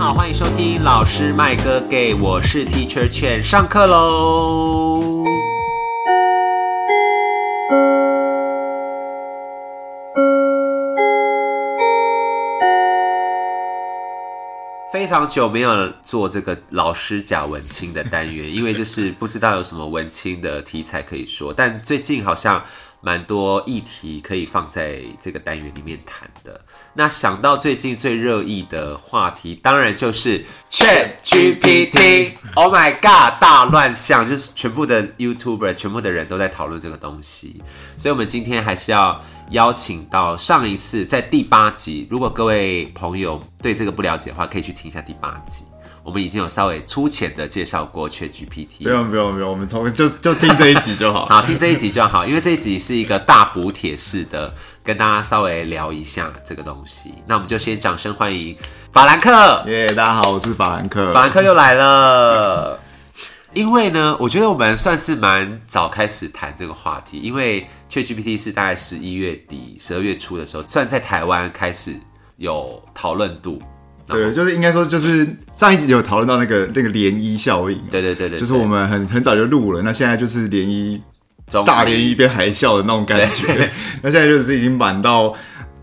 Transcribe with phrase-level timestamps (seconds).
[0.00, 5.22] 好，欢迎收听老师麦哥给，我是 Teacher 犬，上课喽。
[14.90, 22.64] 非常久没有做这个老师讲文青的单元，因为就是不知道有什么文青的题材可以说，但最近好像
[23.00, 26.60] 蛮多议题可以放在这个单元里面谈的。
[26.94, 32.32] 那想到最近最热议的话题，当然就是 Chat GPT。
[32.54, 37.62] Oh my god，大乱象，就是全部的 YouTuber，全部的人都在讨论这个东西。
[37.96, 45.64] 所以，我们今天还是要邀请到上一次在第八集，如果各位朋友对这个不了解的话，可以去听一下第八集。
[46.10, 48.82] 我们已经有稍微粗浅的介绍过 Chat GPT。
[48.82, 51.26] 不用不用不用，我们从就就听这一集就好。
[51.30, 54.52] 好，听这一集就好，因为这一集是一个大补帖式的，
[54.82, 57.14] 跟大家稍微聊一下这个东西。
[57.28, 58.56] 那我们就先掌声欢迎
[58.92, 59.62] 法兰克。
[59.68, 61.14] 耶，大家好，我是法兰克。
[61.14, 62.76] 法兰克又来了。
[63.52, 71.94] 因为呢，我觉得我们算是蛮早开始谈这个话题，因为 Chat GPT 是大概十一月底、十二月初的时候，算在台湾开始
[72.36, 73.62] 有讨论度。
[74.10, 77.78] 对，就是应该说，就是上一集有讨论到那个那个涟漪效应。
[77.90, 81.00] 对对对对，就是我们很很早就录了，那现在就是涟漪
[81.64, 83.70] 大涟漪变海啸的那种感觉。
[84.02, 85.34] 那现在就是已经满到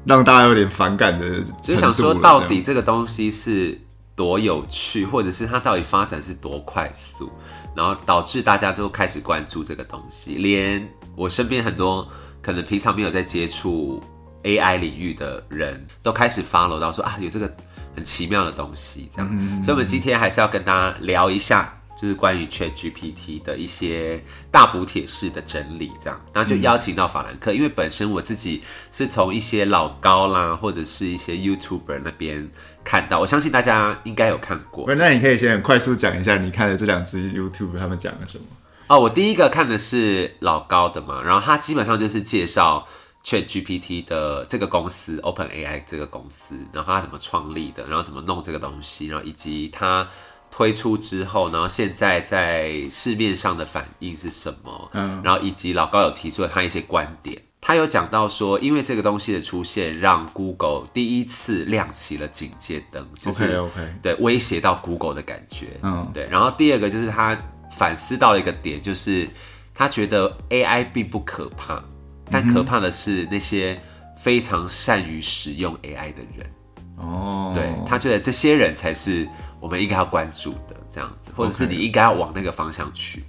[0.06, 1.42] 让大家有点反感的。
[1.64, 3.78] 就想说，到底这个东西是
[4.16, 7.30] 多有趣，或者是它到底发展是多快速，
[7.76, 10.36] 然后导致大家都开始关注这个东西。
[10.36, 12.08] 连我身边很多
[12.42, 14.02] 可能平常没有在接触
[14.44, 17.52] AI 领域的人都开始 follow 到说啊，有这个。
[17.98, 32.48] 很奇妙的东西，这样，所以，我们今天还是要跟大家聊一下，就是关于 Chat GPT 的一些大补帖式的整理，这样，然后就邀请到法兰克，因为本身我自己是从一些老高啦，或者是一些 YouTuber 那边
[32.84, 34.86] 看到，我相信大家应该有看过。
[34.94, 38.46] 那你可以先很快速讲一下你看的这两支 YouTube 他们讲了什么？
[38.90, 42.88] 哦，我第一个看的是老高的嘛，然后他基本上就是介绍。
[43.28, 50.08] Chat GPT 的这个公司 Open AI 这个公司，然后它怎么创立的，然后怎么弄这个东西，然后以及它
[50.50, 54.90] 推出之后，然后现在在市面上的反应是什么？
[54.94, 66.26] 嗯，然后以及老高有提出了他一些观点，他有讲到说，因为这个东西的出现，让 Google 第一次亮起了警戒灯，就是 OK 对威胁到 Google 的感觉，嗯，对。
[66.32, 67.38] 然后第二个就是他
[67.78, 69.28] 反思到了一个点，就是
[69.76, 71.84] 他觉得 AI 并不可怕。
[72.32, 73.80] 但可怕的是那些
[74.18, 76.50] 非常善于使用 AI 的人
[76.98, 79.28] 哦，对他觉得这些人才是
[79.60, 83.24] 我们应该要关注的，这样子，或者是你应该要往那个方向去。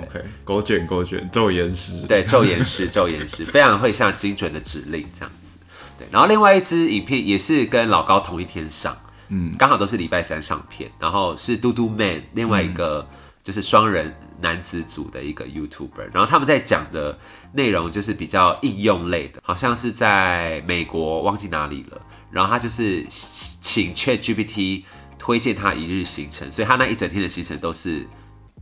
[0.00, 5.66] OK，勾卷狗卷，昼延时，对，昼延时，昼延时，非常会像精准的指令这样子。
[5.98, 8.96] 对，然后另外一支影片也是跟老高同一天上，
[9.28, 13.06] 嗯，刚好都是礼拜三上片，然后是嘟嘟 man 另外一个。
[13.44, 14.10] 就是双人
[14.40, 17.18] 男子组的一个 YouTuber，然后他们在讲的
[17.52, 22.00] 内容就是比较应用类的，好像是在美国忘记哪里了，
[22.30, 24.82] 然后他就是请 Chat GPT
[25.18, 28.06] 推荐他一日行程，所以他那一整天的行程都是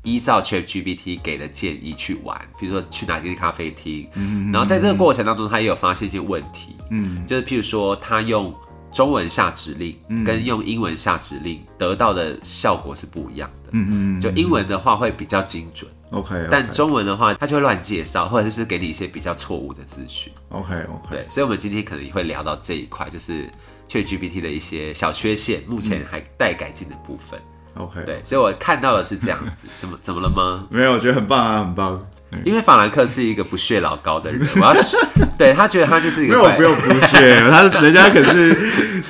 [0.02, 8.54] 依照 Chat GPT 给的建议去玩，比如说去哪间咖啡厅，嗯然后在这个过程当中，他也有发现一些问题，嗯，就是譬如说他用。
[8.92, 13.70] 中文下指令跟用英文下指令得到的效果是不一样的。
[13.72, 21.08] 嗯嗯，就英文的话会比较精准，OK，但中文的话，它就会乱介绍，或者是给你一些比较错误的资讯，OK OK。
[21.10, 23.48] 对，所以我们今天可能也会聊到这一块，就是
[23.88, 27.40] ChatGPT 的一些小缺陷，目前还待改进的部分
[27.76, 28.04] ，OK。
[28.04, 30.66] 对，所以我看到的是这样子，怎么怎么了吗？
[30.70, 31.98] 没有，我觉得很棒啊，很棒。
[32.44, 34.74] 因为法兰克是一个不屑老高的人，我要
[35.38, 38.54] 对他觉得他就是一个没有不用不屑，他人家可是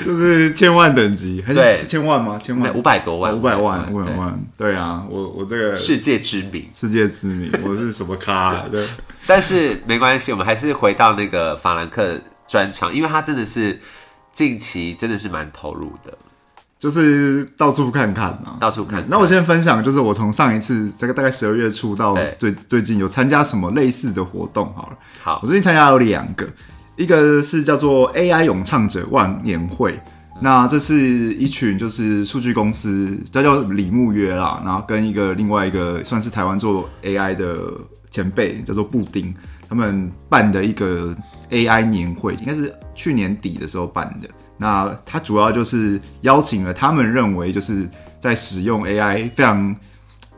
[0.03, 2.39] 就是千万等级，还是千万吗？
[2.43, 8.65] 千万五百多万，五百万，五百万，对啊，我我这个世界知名，世界知名，我是什么咖？
[8.71, 8.87] 对，
[9.27, 13.81] 但是没关系，我们还是回到那个法兰克专场，因为他真的是
[14.33, 16.13] 近期真的是蛮投入的。
[16.83, 19.07] 就是到处看看啊，到处看。
[19.09, 24.99] 那我先分享，就是我从上一次这个大概十二月初到最最近有参加什么类似的活动好了。
[25.23, 26.45] 好，我最近参加了两个，
[26.97, 30.01] 一个是叫做 AI 咏唱者万年会，
[30.41, 37.73] 那这是一群就是数据公司，叫叫李木约啦，然后跟一个另外一个算是台湾做 AI 的
[38.11, 39.33] 前辈叫做布丁，
[39.69, 41.15] 他们办的一个
[41.51, 44.29] AI 年会，应该是去年底的时候办的。
[44.63, 47.89] 那他主要就是邀请了他们认为就是
[48.21, 49.75] 在使用 AI 非常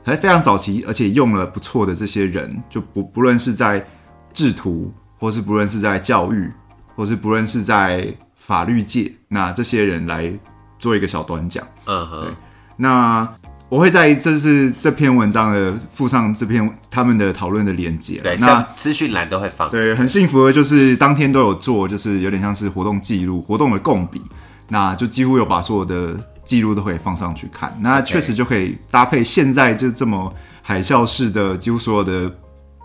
[0.02, 3.86] 还非常早期，而且用了不错的这些人，就不不论是在
[4.32, 6.50] 制图，或是不论是在教育，
[6.96, 10.32] 或是不论是在法律界，那这些人来
[10.78, 11.66] 做一个小短讲。
[11.84, 12.34] 嗯哼，
[12.76, 13.28] 那
[13.74, 18.20] 我会在这是这篇文章的附上这篇他们的讨论的连接。
[18.22, 19.68] 对，那像资讯栏都会放。
[19.68, 24.22] 对，很幸福的就是当天都有做，就是有点像是活动记录、活动的共笔，
[24.68, 27.76] 那就几乎有把所有的记录都可以放上去看。
[27.80, 30.32] 那确实就可以搭配现在就这么
[30.62, 32.32] 海啸式的，几乎所有的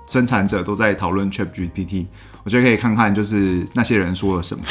[0.07, 2.07] 生产者都在讨论 Chat GPT，
[2.43, 4.63] 我觉得可以看看就是那些人说了什么。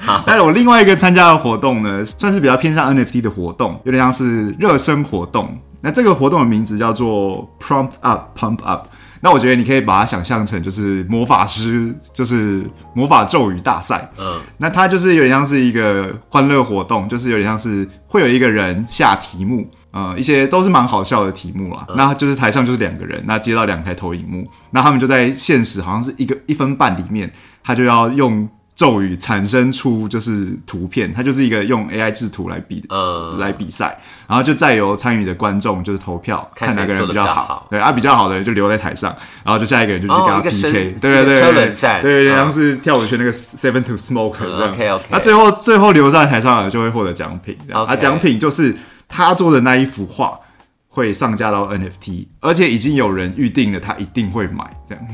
[0.00, 5.56] 好，但是我另外一个参加的活动呢，算是比较偏向 NFT 的活动，有点像是热身活动。
[5.82, 8.86] 那这个活动的名字叫做 Prompt Up Pump Up。
[9.22, 12.64] 那我觉得你可以把它想象成就是魔法师，就是
[12.94, 14.10] 魔法咒语大赛。
[14.18, 21.86] 嗯，那它就是有点像是一个欢乐活动，就是有点像是会有一个人下题目，呃，一些都是蛮好笑的题目啦。
[21.94, 27.30] 那就是台上就是两个人，那接到两台投影幕，那他们就在现实好像是一个一分半里面，
[27.62, 28.48] 他就要用
[28.80, 37.66] 咒语产生出就是图片，它就是一个用 AI 制图来比呃来比赛，然后就再由参与的观众就是投票，看看哪个人比较好。
[37.68, 42.00] 对啊，比较好的人就留在台上，然后就下一个人就去跟他 PK，、生对对对车对轮战。
[42.00, 42.38] 对，有点嗯。
[42.38, 44.70] 像是跳舞圈那个 Seven to Smoke 这样。
[44.70, 45.04] OK，OK。
[45.10, 47.92] 那最后最后留在台上的就会获得奖品，OK。
[47.92, 48.74] 啊，奖品就是
[49.06, 50.38] 他做的那一幅画
[50.88, 55.04] 会上架到 NFT，而且已经有人预定了，他一定会买，这样。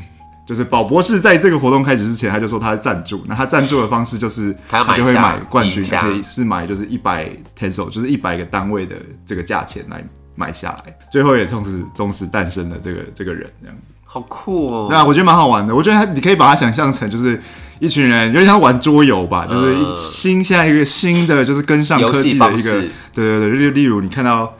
[0.46, 7.28] 就是宝博士在这个活动开始之前，他就说他赞助，那他赞助的方式就是 他就会买冠军，一下而且是买就是一百
[7.58, 8.94] Tesla，就是一百个单位的
[9.26, 10.04] 这个价钱来
[10.36, 13.76] 买下来，最后也从此忠实诞生了这个这个人这样。
[14.04, 14.86] 好酷哦。
[14.88, 15.74] 对啊，我觉得蛮好玩的。
[15.74, 17.42] 我觉得他你可以把它想象成就是
[17.80, 24.54] 一群人，有点像玩桌游吧，就是新现在一个新的就是跟上科技的一个，对对对，例例如你看到。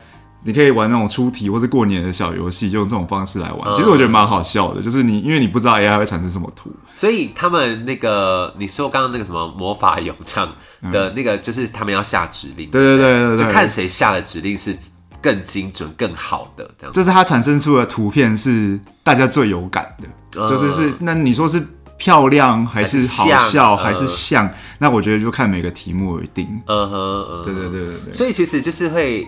[0.47, 4.81] 你可以玩那种出题或是过年的小游戏，用这种方式来玩，嗯其实我觉得蛮好笑的。
[4.81, 10.47] 就是你，因为你不知道 AI 会产生什么图，所以他们那个你说刚刚那个什么魔法咏唱
[10.89, 14.73] 的那个，就是他们要下指令，对对对对对，就看谁下的指令是
[15.21, 16.93] 更精准、更好的这样。
[16.93, 20.07] 就是它产生出的图片是大家最有感的，
[20.41, 21.61] 嗯就是是那你说是
[21.97, 24.49] 漂亮还是好笑还是嗯像？
[24.77, 26.47] 那我觉得就看每个题目而定。
[26.67, 28.13] 嗯哼，嗯哼对对对对对。
[28.13, 29.27] 所以其实就是会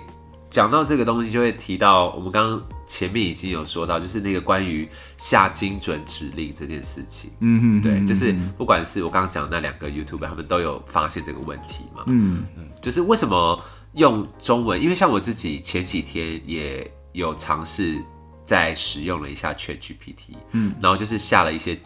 [0.49, 4.87] 讲到这个东西，就会提到我们刚刚前面已经有说到，就是那个关于
[5.17, 7.29] 下精准指令这件事情。
[7.39, 12.03] 嗯哼，对，嗯就是不管是我刚刚讲那两个 YouTube，他们都有发现这个问题嘛。
[12.07, 13.63] 嗯嗯就是为什么
[13.93, 14.81] 用中文？
[14.81, 18.01] 因为像我自己前几天也有尝试
[18.45, 21.77] 在使用了一下 Chat GPT，嗯，然后就是下了一些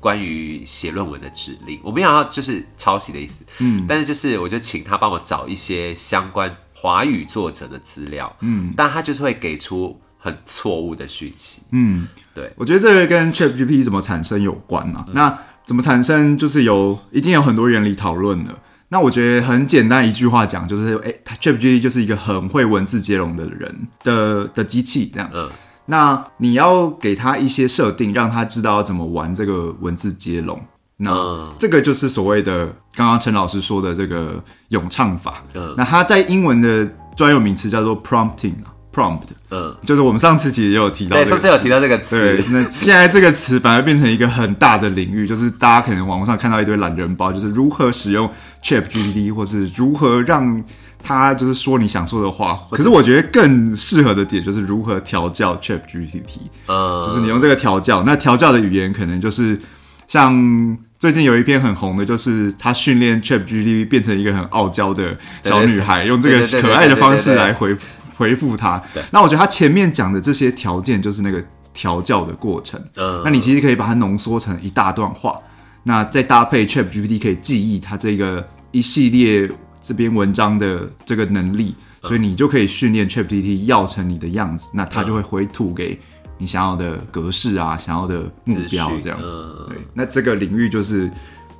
[0.00, 15.06] 关于写论文的指令，我没想到就是抄袭的意思，嗯但是就是我就请他帮我找一些相关华语作者的资料，嗯但他就是会给出很错误的讯息，嗯，对，我觉得这个跟 ChatGPT 怎么产生有关嘛。
[15.14, 18.54] 那怎么产生，就是有一定有很多原理讨论的。
[18.88, 25.30] 那我觉得很简单一句话讲，就是哎、它 ChatGPT 就是一个很会文字接龙的人的的机器这样。
[25.32, 25.50] 嗯
[25.88, 30.60] 那你要给他一些设定，让他知道要怎么玩这个文字接龙。
[30.98, 31.54] 那、嗯。
[31.58, 35.42] 这个就是所谓的刚刚陈老师说的这个咏唱法。
[35.54, 35.74] 嗯。
[35.76, 42.18] 那它在英文的专有名词叫做 prompting 啊，prompt，嗯，就是我们上次其实也有提到、这对，上次有提到这个词。
[42.18, 48.26] 对，，那现在这个词反而变成一个很大的领域，就是大家可能网络上看到一堆懒人包，就是如何使用
[48.62, 50.62] Chat GPT，或是如何让
[51.02, 52.58] 它就是说你想说的话。
[52.70, 59.60] 可是我觉得更适合的点就是如何调教 Chat GPT，嗯，就是你用这个调教，那调教的语言可能就是
[60.06, 60.78] 像。
[60.98, 67.76] 最近有一篇很红的，就是他训练 Chat GPT 变成一个很傲娇的小女孩，用这个可爱的方式来回
[68.16, 68.82] 回复他。
[69.10, 72.82] 那我觉得他前面讲的这些条件，就是那个调教的过程。
[72.96, 75.36] 嗯，那你其实可以把它浓缩成一大段话，
[75.82, 79.50] 那再搭配 Chat GPT 可以记忆它这个一系列
[79.82, 86.00] 这篇文章的这个能力，所以你就可以训练 Chat GPT 要成你的样子，那它就会回吐给
[86.38, 89.18] 你想要的格式啊，想要的目标这样。
[89.22, 91.10] 嗯，对，那这个领域就是，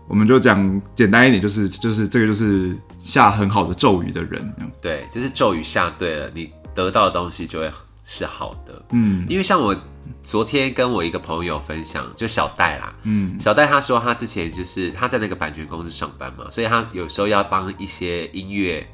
[0.06, 4.54] 我们就讲简单一点，就是就是这个就是下很好的咒语的人。
[4.80, 7.70] 对，就是咒语下对了，你得到的东西就会
[8.04, 8.82] 是好的。
[8.90, 9.74] 嗯因为像我
[10.22, 18.86] 昨天跟我一个朋友分享，就小戴啦，嗯小戴他说他之前就是他在那个版权公司上班嘛，所以他有时候要帮一些音乐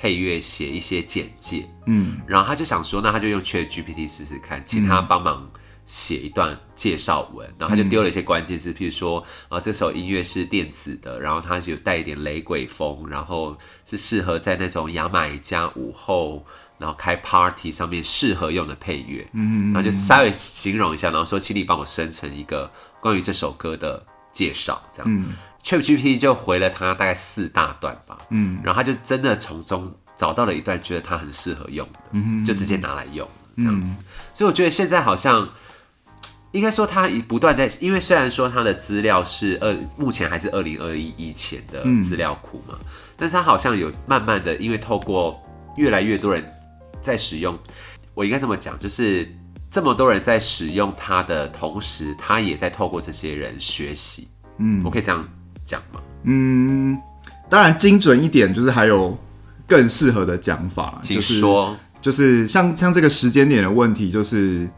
[0.00, 2.18] 配乐写一些简介，嗯。
[2.26, 5.46] 然后他就想说，那他就用 Chat GPT 试试看，请他帮忙
[5.84, 13.54] 写一段介绍文，然后他就丢了一些关键字，譬如说，啊，这首音乐是电子的，然后它有带一点雷鬼风，然后
[13.84, 16.46] 是适合在那种牙买加午后，
[16.78, 22.70] 然后开 party 上面适合用的配乐，嗯，然后就稍微形容一下，然后说，请你帮我生成一个
[23.02, 24.02] 关于这首歌的
[24.32, 25.24] 介绍，这样，
[25.64, 33.96] ChatGPT 就回了他大概四大段吧，嗯，然后他就真的从中找到了一段觉得他很适合用的，嗯就直接拿来用这样子。
[34.34, 35.48] 所以我觉得现在好像
[36.52, 42.74] 应该说他不断在，因为虽然说他的资料是二目前还是二零二一以前的资料库嘛，
[43.16, 45.40] 但是他好像有慢慢的，因为透过
[45.76, 46.44] 越来越多人
[47.02, 47.56] 在使用，
[48.14, 49.30] 我应该这么讲，就是
[49.70, 54.26] 这么多人在使用它的同时，他也在透过这些人学习，
[54.58, 55.28] 嗯，我可以这样。
[55.70, 56.00] 讲吗？
[56.24, 56.98] 嗯，
[57.48, 59.16] 当然精准一点，就是还有
[59.66, 61.00] 更适合的讲法。
[61.02, 64.68] 请说，就是像像这个时间点的问题，就是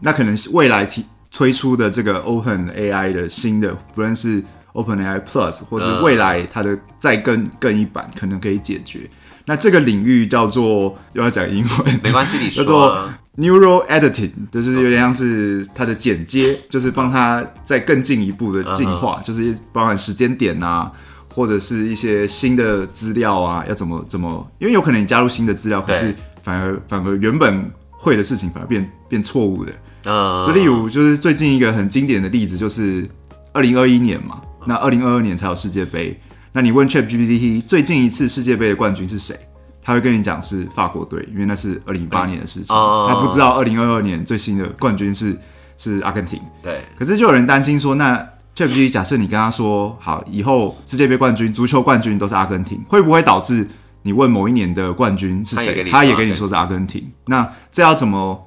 [0.00, 9.08] 那可能未来提推出的这个 Open AI 的新的，不论是 Open AI Plus，或是未来它的再更更一版，可能可以解决。
[9.44, 12.64] 那这个领域叫做又要讲英文，没关系，你说。
[12.64, 20.92] 叫做 Neural editing 就是有点像是它的剪接，就是帮它再更进一步的进化，就是包含时间点啊，
[21.34, 29.72] 或者是一些新的资料啊，要怎么怎么，因为有可能你加入新的资料，可是反而反而原本会的事情反而变变错误的。
[30.04, 33.08] 嗯，就例如就是最近一个很经典的例子，就是
[33.54, 36.14] 二零二一年嘛，那二零二二年才有世界杯，
[36.54, 39.34] 那你问 ChatGPT 最近一次世界杯的冠军是谁？
[39.82, 42.76] 他会跟你讲是法国队，因为那是二零一八年的事情。
[43.08, 45.36] 他不知道二零二二年最新的冠军是
[45.78, 46.38] 是阿根廷。
[46.62, 46.84] 对。
[46.96, 48.16] 可是就有人担心说，那
[48.54, 53.66] ChatGPT 假设你跟他说，好，以后世界杯冠军、足球冠军都是阿根廷，会不会导致
[54.02, 57.10] 你问某一年的冠军是谁，他也跟你说是阿根廷？
[57.26, 58.40] 那这要怎么？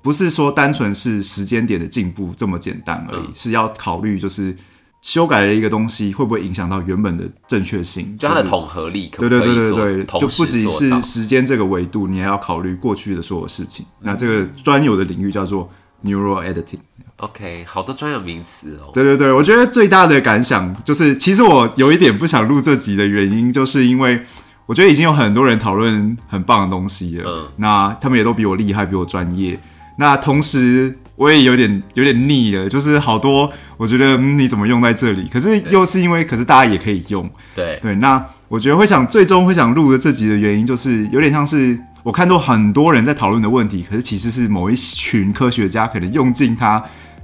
[0.00, 4.56] 不是说单纯是时间点的进步这么简单而已，是要考虑就是。
[5.02, 8.16] 修改了一个东西，会不会影响到原本的正确性？
[8.16, 13.84] 就它的统合力，对对对对对，就不只是时间这个维度，你还要考虑过去的所有事情。
[14.00, 15.68] 那这个专有的领域叫做
[16.04, 16.78] neural editing。
[17.16, 18.90] OK，好多专有名词哦。
[18.94, 24.24] 对对对，我觉得最大的感想就是，其实我有一点不想录这集的原因，就是因为
[24.66, 27.24] 我觉得已经有很多人讨论很棒的东西了。
[27.26, 29.58] 嗯，那他们也都比我厉害，比我专业。
[29.98, 30.96] 那同时。
[31.14, 33.48] 我也有点有点腻了，就是好多
[33.82, 37.96] 我觉得嗯你怎么用在这里，可是又是因为，可是大家也可以用，对对。
[37.96, 46.80] 那我觉得会想最终会想录的这集的原因，就是有点像是我看到很多人在讨论的问题，可是其实是某一群科学家可能用尽他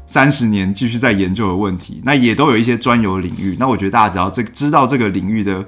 [0.08, 3.56] 三十年继续在研究的问题，那也都有一些专有领域。
[3.60, 5.64] 那我觉得大家只要这知道这个领域的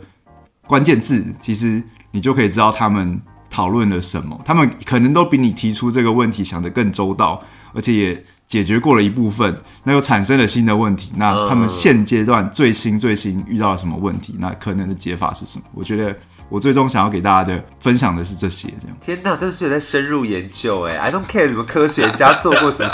[0.66, 1.80] 关键字，其实
[2.10, 7.40] 你就可以知道他们讨论了什么，他们可能都比你提出这个问题想得更周到。
[7.72, 11.12] 而且也解决过了一部分，那又产生了新的问题。
[11.16, 14.34] 那他们现阶段最新最新遇到了什么问题？
[14.40, 15.64] 那可能的解法是什么？
[15.72, 16.12] 我觉得
[16.48, 18.66] 我最终想要给大家的分享的是这些。
[18.82, 22.92] 这样，天哪，真的是有在深入研究哎！I don't care 什么科学家做过什么。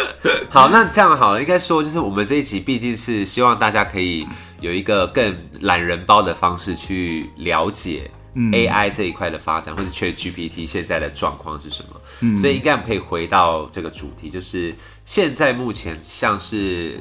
[0.50, 4.26] 好，那这样好了，应该说就是我们这一集毕竟是希望大家可以
[4.60, 8.10] 有一个更懒人包的方式去了解。
[8.52, 12.00] AI 这一块的发展，或者 ChatGPT 现在的状况是什么？
[12.20, 14.72] 嗯，所以应该可以回到这个主题，就是
[15.08, 17.00] 现在目前像是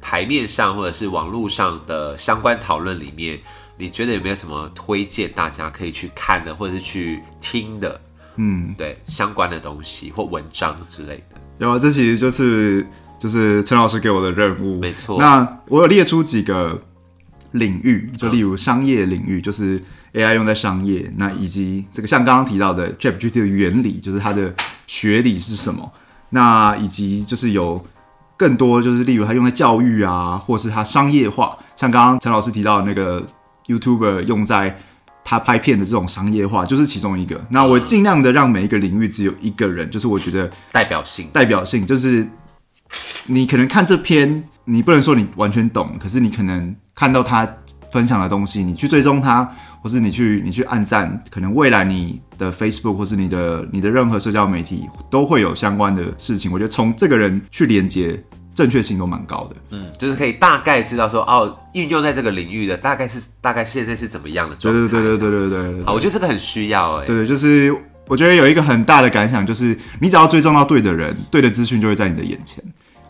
[0.00, 3.38] 台面上或者是网络上的相关讨论里面，
[3.76, 8.00] 你觉得有没有什么推荐大家可以去看的，或者是去听的？
[8.36, 11.38] 嗯，对，相关的东西或文章之类的。
[11.58, 12.86] 有啊，这其实就是
[13.18, 14.80] 就是陈老师给我的任务。
[14.80, 15.20] 没错。
[15.20, 16.82] 那我有列出几个
[17.52, 19.78] 领域，就例如商业领域，就是。
[20.14, 24.54] AI 用在商业，那以及这个像刚刚提到的 ChatGPT 的原理，就是它的
[24.86, 25.92] 学理是什么？
[26.34, 27.80] 那以及就是有
[28.36, 33.24] 更多，就是例如它用在教育啊，或是它商业化，像刚刚陈老师提到的那个
[33.68, 34.76] YouTuber 用在
[35.24, 37.40] 他拍片的这种商业化，就是其中一个。
[37.50, 42.26] 那我尽量的让每一个领域只有一个人，就是我觉得代表性，代表性就是
[43.26, 47.48] 你可能看这篇，你不能说你完全懂，可是你可能看到他
[47.92, 49.48] 分享的东西，你去追踪他。
[49.84, 56.50] 或是你去你去按赞，可能未来你的 Facebook 或是你的你的任何社交媒体都会有相关的事情。
[56.52, 58.18] 我觉得从这个人去连接，
[58.54, 59.56] 正确性都蛮高的。
[59.70, 64.80] 嗯，就是可以大概知道说哦，运用在这个领域的大概是大概现在是怎么样的状态。
[64.80, 65.84] 对对对对对对对。
[65.84, 67.06] 好，我觉得这个很需要哎。
[67.06, 67.74] 对对，就是
[68.06, 72.62] 我觉得有一个很大的感想，就是你只要追踪到对的人，对的资讯就会在你的眼前。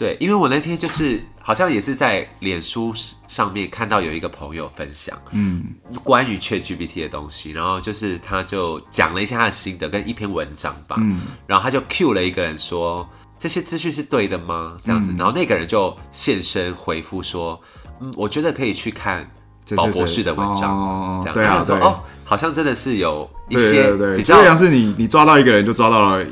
[0.05, 2.93] 对，因为我那天就是好像也是在脸书
[3.27, 5.65] 上面看到有一个朋友分享，嗯，
[6.03, 13.09] 关于 ChatGPT 的东西，然后就是他就讲了一下他的心得跟一篇文章吧，嗯，然后他就 Q 了一个人说
[13.39, 14.77] 这些资讯是对的吗？
[14.85, 17.59] 这样子，然后那个人就现身回复说，
[18.01, 19.27] 嗯，我觉得可以去看
[19.75, 26.27] 宝博士的文章，这样，对啊，说哦，好像真的是有一些比较像是你你抓到一个人就抓到了。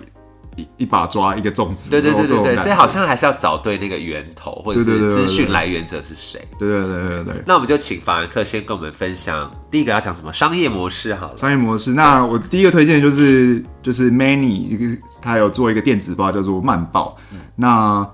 [0.57, 6.41] 一一把抓一个粽子，对对对对对，所以好像还是要找对那个源头，或者是资讯来源者是谁。
[6.59, 7.43] 对对对对对。
[7.47, 11.37] 那我们就请法兰克先跟我们分享，第一个要讲什么商业模式好了。
[11.37, 17.17] 商业模式，那我第一个推荐就是就是 Many 一个，他有做一个电子报叫做慢报，
[17.57, 18.07] 那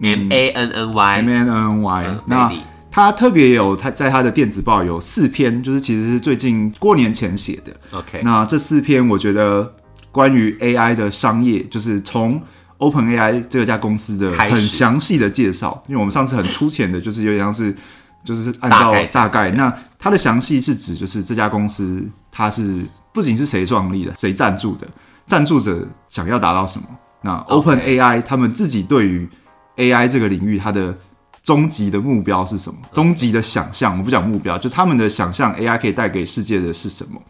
[0.00, 2.52] M A N N Y，M A N N Y，、嗯那
[2.92, 7.72] 他特别有他在他的电子报有四篇，就是其实是最近过年前写的。
[7.96, 9.72] OK，那这四篇我觉得
[10.12, 12.40] 关于 AI 的商业，就是从
[12.78, 17.76] Open AI 这家公司的很详细的介绍，因为我们上次很粗浅的，就是有点像是
[18.24, 22.02] 就是按照大概那它的详细是指就是这家公司
[22.32, 24.88] 它是不仅是谁创立的，谁赞助的，
[25.26, 26.86] 赞助者想要达到什么。
[27.22, 29.28] 那 OK Open AI 他们自己对于
[29.76, 30.96] AI 这个领域它的
[31.42, 32.78] 终极的目标是什么？
[32.94, 37.20] 终极的想象，我不讲目标，就他们的想象 AI 可以带给世界的是什么？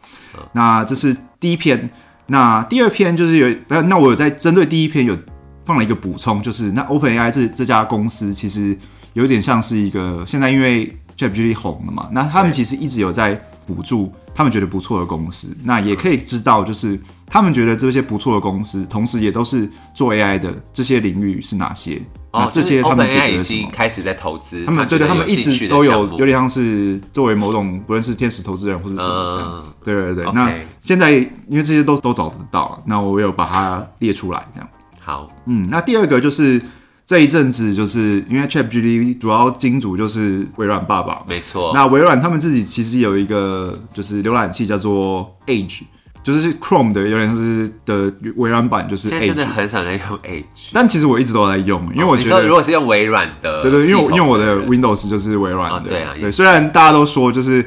[0.52, 1.90] 那这是第一篇。
[2.30, 5.18] 那第二篇就是有，那那我有在针对第一篇有
[5.64, 8.78] 放了一个补充，就是那 OpenAI 这这家公司其实
[9.14, 13.34] 有点像是一个现在因为 ChatGPT 红了嘛，那他们其实一直有在
[13.66, 16.96] 补助他们觉得不错的公司，那也可以知道就是
[17.26, 22.00] 他们觉得这些不错的公司，同时也都是做 AI 的这些领域是哪些？
[22.32, 23.42] 那哦，这些他们已决了什么？
[23.42, 29.64] 经开始在投资，他们对对，他们一直都有有点像是作为某种不论是天使投资人或者什么这样。
[29.66, 34.68] 嗯对对对那现在因为这些都都找得到，那我有把它列出来这样。
[35.00, 36.60] 好，嗯，那第二个就是
[37.06, 41.72] 这一阵子就是因为 ChatGPT 主要金主就是微软爸爸嘛，没错。
[41.74, 45.80] 那微软他们自己其实有一个就是浏览器叫做 Edge，
[46.22, 49.46] 就是是 Chrome 的有点像是的微软版，就是现在真的。
[49.46, 56.30] 很少在用 Edge，但其实我一直都在用，因为我哦你说觉得如果是用微软的对对，因为因为我的 Windows 就是微软的，哦对啊对。
[56.30, 57.64] 虽然大家都说就是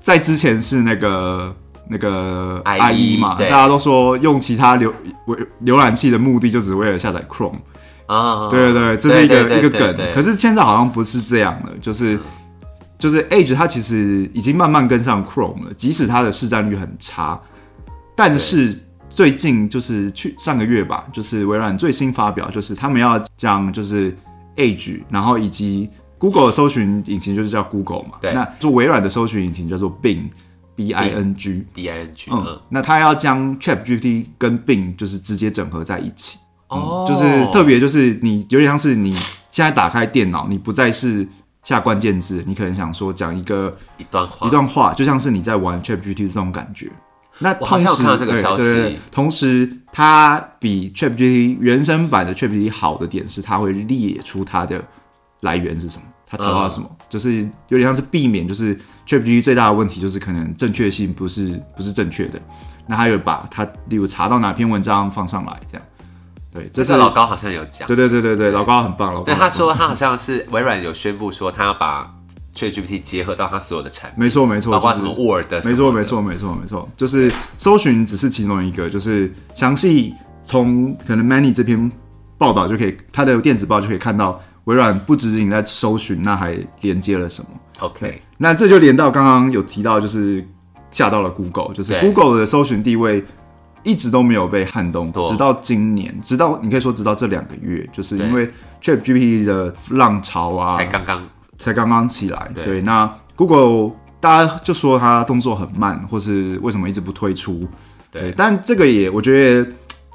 [0.00, 1.54] 在之前是那个
[1.88, 4.90] 那个 IE 嘛，大家都说用其他浏
[5.26, 7.58] 微浏览器的目的就只是为了下载 Chrome，
[8.06, 9.94] 啊，对对对，这是一个一个梗。
[10.14, 12.18] 可是现在好像不是这样了，就是
[12.98, 17.38] 就是 Edge 它其实已经慢慢跟上 Chrome 了，即使它的市占率很差，
[18.14, 18.78] 但是
[19.10, 24.16] 最近就是去上个月吧，就是微软最新发表，就是他们要将就是
[24.56, 28.32] Edge，然后以及 Google 的搜寻引擎就是叫 Google 嘛，对。
[28.32, 30.30] 那做微软的搜寻引擎叫做 Bing。
[30.74, 39.14] B I N G，B I N G，嗯嗯，，那他要将 ChatGPT 跟 Bing 就是直接整合在一起，哦，就是特别就是你有点像是你
[39.50, 41.28] 现在打开电脑，你不再是
[41.62, 46.90] 下关键字，你可能想说讲一个一段话，一段话，就像是你在玩 ChatGPT 这种感觉。
[47.38, 54.82] 那好同时，到这个对消息对对对同时它比 ChatGPT 原生版的 ChatGPT 好的点是，它会列出它的
[55.40, 62.40] 来源是什么，它查到了什么，就是有点像是避免就是 ChatGPT 最大的问题就是可能正确性不是不是正确的。
[62.86, 65.86] 那它有把它例如查到哪篇文章放上来，这样。
[66.52, 69.34] 对，这是老高好像有讲，对对对对对，老高很棒，老高对。
[69.34, 72.12] 他说他好像是微软有宣布说他要把
[72.54, 75.62] ChatGPT 结合到它所有的产品，没错没错，就是包括什么 Word，的。
[75.64, 81.90] 没错没，错没错没错，就是搜寻只是其中一个，就是详细从可能 Many 这篇
[82.36, 87.48] 报道就可以，它的电子报就可以看到微软不只仅在搜寻，那还连接了什么。
[87.80, 90.46] OK，那这就连到刚刚有提到，就是
[90.90, 93.24] 下到了 Google，就是 Google 的搜寻地位
[93.82, 98.48] 一直都没有被撼动错，直到今年，直到你可以说直到这两个月，就是因为
[98.82, 101.26] ChatGPT 的浪潮啊，才刚刚
[101.62, 102.50] 才刚刚起来。
[102.54, 107.66] 对对，那 Google 大家就说它动作很慢，或是为什么一直不推出？
[108.10, 109.32] 对但这个也我觉
[109.64, 109.70] 得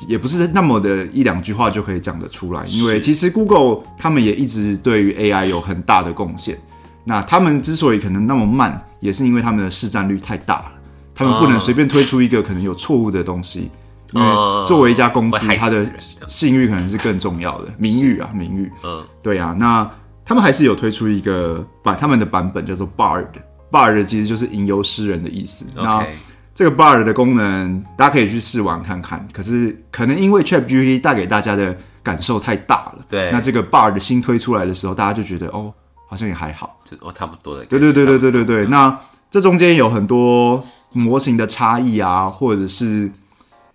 [0.08, 6.58] 也不是那么的一两句话就可以讲得出来，因为其实 Google 他们也一直对于 AI 有很大的贡献。
[7.04, 10.72] 那他们之所以可能那么慢，也是因为他们的市占率太大了，
[11.16, 13.72] 他们不能哦随便推出一个可能有错误的东西。
[14.14, 15.86] 因哦为作为一家公司它的
[16.28, 18.72] 信誉可能是更重要的，名誉啊，名誉。
[18.84, 19.90] 嗯对啊，那
[20.28, 25.66] 他们还是有推出一个版，他们的版本叫做 Bard，Bard 其实就是吟游诗人的意思。
[25.74, 26.06] 那
[26.54, 29.26] 这个 Bard 的功能，大家可以去试玩看看。
[29.32, 35.74] 可是可能因为 ChatGPT 带给大家的感受太大了，对那这个 Bard 新推出来的时候，大家就觉得哦，
[36.10, 36.78] 好像也还好。
[36.84, 38.66] 就哦差不多的，对对对对对对对。
[38.66, 39.00] 那
[39.32, 40.62] 这中间有很多
[40.92, 43.10] 模型的差异啊，或者是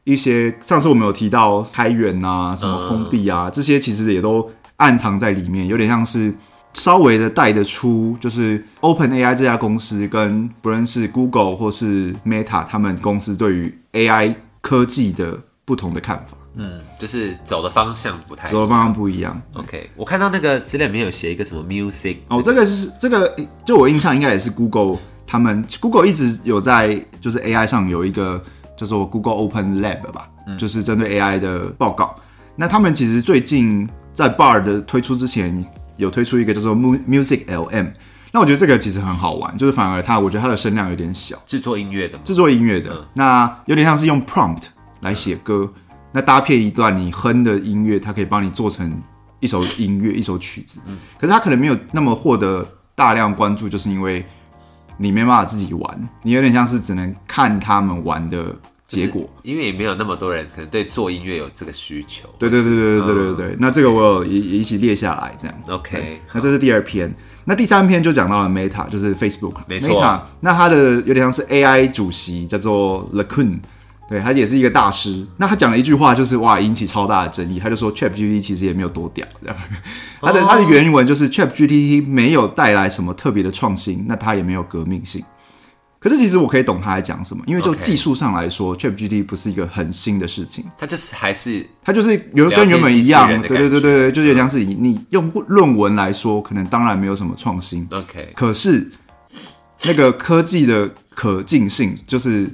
[0.05, 4.51] 一些上次我们有提到开源啊、什么封闭啊，这些其实也都
[4.83, 6.35] 暗藏在里面，有点像是
[6.75, 19.41] 稍微的带得出，就是 Open AI 这家公司跟不论是 Google 或是 Meta 他们公司对于 AI 科技的不同的看法，嗯，就是走的方向不太走的方向不一样。
[19.55, 19.89] OK。
[19.95, 28.43] 我看到那个资料里面有写一个什么 music，哦，这个是这个，就我印象应该也是 Google 他们 Google 一直有在就是 AI 上有一个
[28.77, 32.17] 叫做 Google Open Lab 吧，就是针对 AI 的报告。
[32.57, 35.65] 那他们其实最近在 Bar 的推出之前，
[35.97, 37.93] 有推出一个叫做 Mu- Music LM。
[38.35, 44.63] 那我觉得这个其实很好玩，就是反而它，我觉得它的声量有点小，制作音乐的，制作音乐的，那有点像是用 prompt
[45.01, 45.71] 来写歌，
[46.13, 48.91] 那搭配一段你哼的音乐，它可以帮你做成
[49.41, 50.81] 一首音乐、一首曲子。
[51.19, 54.25] 可是它可能没有那么获得大量关注，就是因为
[54.97, 58.47] 你没办法自己玩，你有点像是只能看他们玩的
[58.97, 59.29] 结果。
[59.43, 62.29] 因为也没有那么多人可能对做音乐有这个需求。
[62.39, 65.55] 对对对对对对对对，那这个我有也也一起列下来，这样。
[65.69, 67.13] OK，那这是第二篇，
[67.45, 69.55] 那第三篇就讲到了 Meta，就是 Facebook。
[69.67, 73.61] 没错 Meta，那他的有点像是 AI 主席，叫做 l a c u n
[74.09, 75.25] 对，他也是一个大师。
[75.39, 77.59] 那他讲了一句话，就是哇，引起超大的争议。
[77.59, 79.57] 他就说 ChatGPT 其实也没有多屌，这样。
[80.21, 85.25] 他的他的原文就是 ChatGPT 没有带来什么特别的创新，那它也没有革命性。
[86.03, 90.65] 可是其实我可以懂他在讲什么，因为就技术上来说，ChatGPT 不是一个很新的事情。
[90.77, 98.91] 它就是还是它就是原跟原本一样，对对对对对，就有点像是你你用论文来说，可能当然没有什么创新，OK，可是
[99.85, 102.51] 那个科技的可进性，就是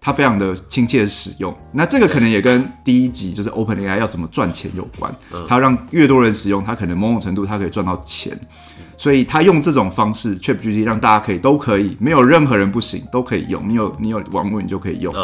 [0.00, 1.54] 它非常的亲切使用。
[1.72, 5.14] 那这个可能也跟第一集就是 OpenAI 要怎么赚钱有关，
[5.46, 8.38] 它要让越多人使用，它可能某种程度它可以赚到钱。
[8.98, 13.66] 所以他用这种方式，ChatGPT 让大家可以都可以，没有任何人不行，都可以用。
[13.66, 15.14] 你有你有网络，你就可以用。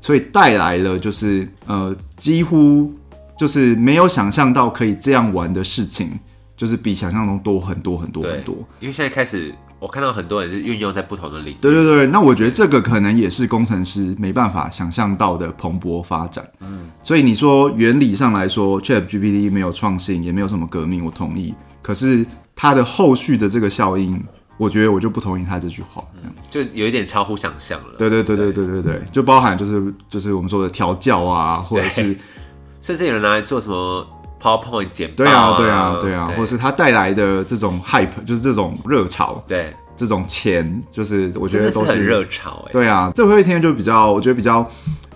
[0.00, 2.90] 所以带来了就是呃，几乎
[3.38, 6.18] 就是没有想象到可以这样玩的事情，
[6.56, 11.56] 就是比想象中多很多很多很多。，因为现在开始我看到很多人是运用在不同的领域。
[11.60, 16.48] 对对对，那我觉得这个可能也是工程师没办法想象到的蓬勃发展。
[16.60, 21.54] 嗯，所以你说原理上来说，ChatGPT 没有创新，也没有什么革命，我同意。
[21.80, 22.26] 可是
[22.60, 24.20] 它的后续的这个效应，
[24.56, 26.02] 我觉得我就不同意他这句话。
[26.24, 27.94] 嗯就有一点超乎想象了。
[27.98, 32.16] 对对对对对对对，就包含就是就是我们说的调教啊，或者是
[32.80, 34.04] 甚至有人拿来做什么
[34.42, 42.72] PowerPoint 简报对啊，对啊，对啊，对或是它带来的这种 hype，就是这种热潮，对，这种钱，就是我觉得都是很热潮哎。
[42.72, 44.68] 对啊，最后一天就比较，我觉得比较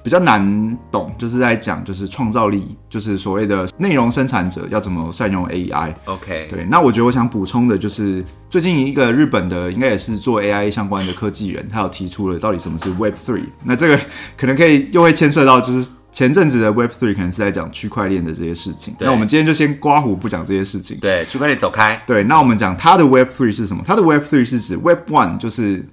[0.02, 5.94] 比较难懂，就是在讲就是创造力，就是所谓的内容生产者要怎么善用 AI。
[6.06, 13.44] OK，对，那我觉得我想补充的就是，最近一个日本的应该也是做 AI 相关的科技人，他有提出了到底什么是 Web Three。
[13.64, 13.98] 那这个
[14.36, 18.94] 可能可以又会牵涉到，就是前阵子的 Web Three 可能是在讲区块链的这些事情。
[18.98, 20.98] 那我们今天就先刮胡不讲这些事情。
[20.98, 22.00] 对，区块链走开。
[22.06, 23.82] 对，那我们讲它的 Web Three 是什么？
[23.86, 25.86] 它的 Web Three 是指 Web One 就是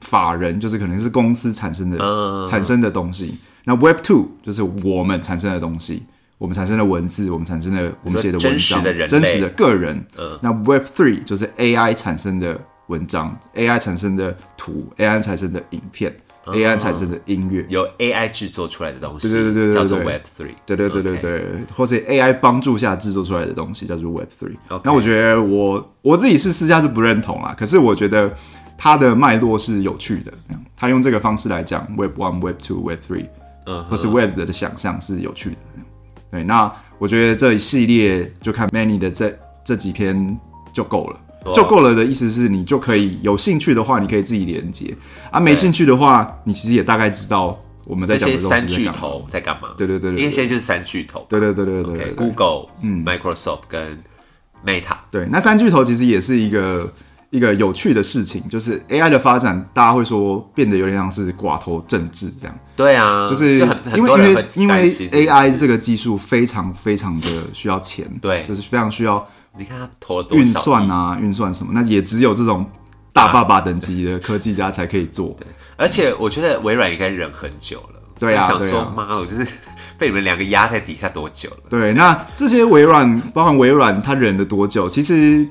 [0.00, 3.38] 法人，就是可能是公司产生的、嗯产生的东西。
[3.64, 6.02] 那 Web Two 就是我们产生的东西，
[6.38, 10.02] 我们产生的文字，我们产生的我们写的文章，真实的人真实的个人。
[10.16, 17.66] 嗯那 Web Three 就是 AI 产生的文章，AI 产生的图，AI 产生的影片、a i 产生的音乐。
[17.68, 20.54] 由 AI 制作出来的东西，对对对对对叫做 Web Three。
[20.64, 21.44] 对对对对对
[21.76, 24.56] 或者 AI 帮助下制作出来的东西叫做 Web Three。
[24.82, 28.34] 那我觉得我我自己是私下是不认同啦，可是我觉得
[28.78, 30.32] 它的脉络是有趣的。
[30.76, 33.26] 他用这个方式来讲 Web One、Web Two、Web Three，
[33.66, 35.56] 嗯或是 Web 的想象是有趣的。
[36.30, 40.38] 对，那我觉得这一系列就看 Many 的这这几篇
[40.72, 41.20] 就够了。
[41.54, 44.94] 就够了的意思是你就可以有兴趣的话，你可以自己连接
[45.30, 48.86] 啊；没兴趣的话，你其实也大概知道我们在讲的东西三巨。
[48.88, 49.70] 头在干嘛？
[49.78, 51.24] 对对对对对因为现在就是三巨头。
[51.28, 53.98] 对对对对对 Google、嗯、Microsoft 跟
[54.64, 54.98] Meta。
[55.10, 56.92] 对，那三巨头其实也是一个
[57.30, 63.58] 一个有趣的事情，就是 AI 的发展，大家会说变得有点像是寡头政治这样，对啊，就是
[63.94, 72.64] 因为因为因为 AI 这个技术非常非常的需要钱，对就是非常需要你看他投运算啊、运算什么，那也只有这种
[73.12, 75.36] 大爸爸等级的科技家才可以做。
[75.38, 78.00] 对而且我觉得微软应该忍很久了。
[78.18, 79.46] 对啊想说妈的，我就是
[79.96, 81.56] 被你们两个压在底下多久了？
[81.70, 84.90] 对，那这些微软，包含微软，它忍了多久？
[84.90, 85.46] 其实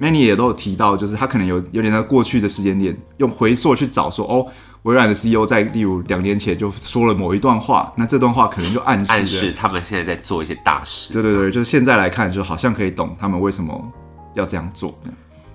[0.00, 4.46] Many 也都有提到，就是他可能有有点在过去的时间点，用回溯去找说，哦，
[4.84, 11.12] 微软的 CEO 在例如两年前就说了某一段话，那这段话可能就暗示了，暗示他们现在在做一些大事。
[11.12, 13.92] 对对对，就是现在来看，就好像可以懂他们为什么
[14.34, 14.98] 要这样做。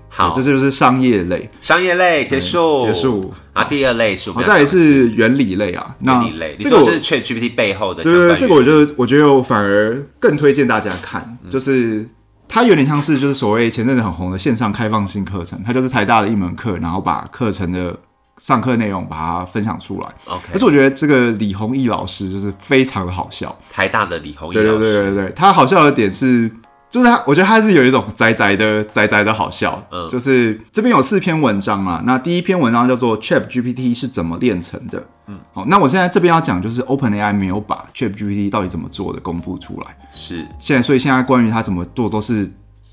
[0.08, 2.94] 好，对这就是商业类商业类结束，结。
[2.94, 3.34] 束。
[3.52, 6.56] 啊，第二类是我好，再来们要讲是原理类啊，那原理类。
[6.60, 12.08] 你这个就是 Chat GPT 背后的对对这个我觉得，我觉得我反而更推荐大家看，就是
[12.56, 17.94] 它有点像是就是所谓前阵子很红的线上开放性课程，它就是台大的一门课，然后把课程的
[18.38, 20.08] 上课内容把它分享出来。
[20.24, 26.50] 可 OK，是我觉得这个李宏毅老师就是非常的好笑，台大的李宏毅对对老师，对对对，他好笑的点是
[26.92, 29.86] 就是他，我觉得他是有一种宅宅的宅宅的好笑。
[29.92, 35.04] 嗯就是这边有四篇文章啊，那第一篇文章叫做 Chat GPT 是怎么炼成的。
[35.28, 39.88] 嗯，好，那我现在这边要讲就是 OpenAI 没有把 Chat GPT 到底怎么做的公布出来。
[40.12, 42.50] 是现在，所以现在关于它怎么做，都是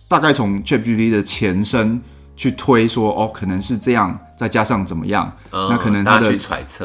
[0.09, 2.01] 大概从 ChatGPT 的前身
[2.35, 6.37] 去推说，哦，可能是这样，再加上怎么样，嗯那可能它的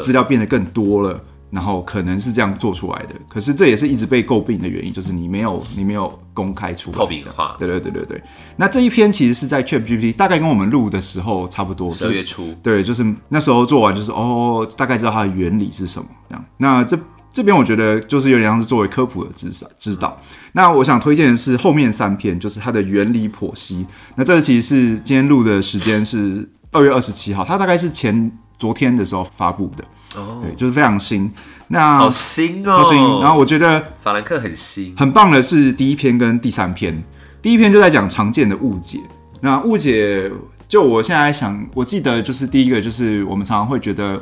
[0.01, 3.15] 资料变得更多了，然后可能是这样做出来的。
[3.27, 8.23] 可是这也是一直被诟病的原因，就是你没有你没有公开出来透明化对对对对对。
[8.55, 16.45] 那这一篇其实是在 ChatGPT 大概跟我们录的时候差不多，十二月初，对，就是那时候做完，就是哦，大概知道它的原理是什么这样。
[16.57, 16.99] 那这
[17.33, 20.19] 这边我觉得就是有点像是作为科普的知识知道。
[20.53, 23.85] 那我想推荐的是后面三篇，就是它的原理剖析。
[24.15, 29.83] 那这个其实是今天录的时间是二月二十七号，它大概是前昨天的时候发布的，
[30.19, 31.31] 哦，对，就是非常新。
[31.67, 37.03] 那好新哦，好新，然后我觉得法兰克很新，很棒的是第一篇跟第三篇，
[37.41, 38.99] 第一篇就在讲常见的误解。
[39.41, 40.31] 那误解，
[40.67, 44.19] 就我现在想，我记得就是第一个就是我们常常会觉得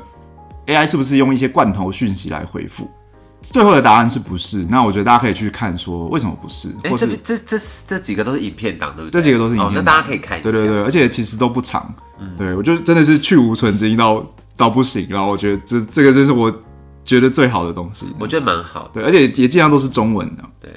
[0.65, 2.89] AI 是不是用一些罐头讯息来回复？
[3.53, 4.65] 最后的答案是不是？
[4.69, 9.21] 那我觉得大家可以去看说为什么不是，哎、或是这边这这这几个都是影片档，对不对？
[9.21, 10.51] 这几个都是影片哦，那大家可以看一下。
[10.51, 11.93] 对对对，而且其实都不长。
[12.37, 16.51] 对我就真的是去无存精到到不行，然后我觉得这这个真是我
[17.03, 18.07] 觉得最好的东西。
[18.17, 18.89] 我觉得蛮好的。
[18.93, 20.43] 对，而且也尽量都是中文的。
[20.61, 20.71] 对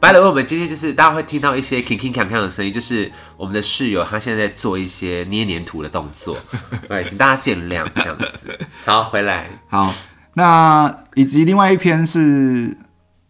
[0.00, 6.36] 白了，我们今天就是大家会听到一些 king king 锵锵的声音，就是我们的室友他现在在做一些捏黏土的动作，
[6.88, 8.58] 对，请大家见谅这样子。
[8.86, 9.92] 好，回来，好，
[10.38, 12.72] 那以及另外一篇是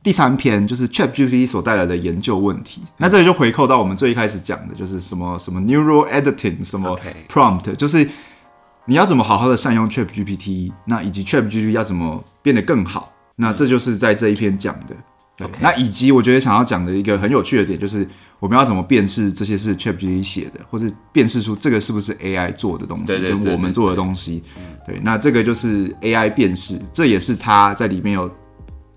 [0.03, 2.83] 第三篇，就是 ChatGPT 所带来的研究问题。
[2.99, 6.95] 那这里就回扣到我们最一开始讲的，就是什么什么 neural editing，什么
[7.27, 8.07] prompt，就是
[8.85, 13.11] 你要怎么好好的善用 ChatGPT，那以及 ChatGPT 要怎么变得更好。
[13.37, 14.95] 那这就是在这一篇讲的。
[15.47, 18.07] OK 那以及我觉得想要讲的一个很有趣的点，就是
[18.41, 24.43] 我们要怎么辨识这些是 ChatGPT 写的，或者辨识出这个是不是 AI 做的东西，对对对跟我们做的东西。
[24.87, 28.31] 对，那这个就是 AI 辨识，这也是它在里面有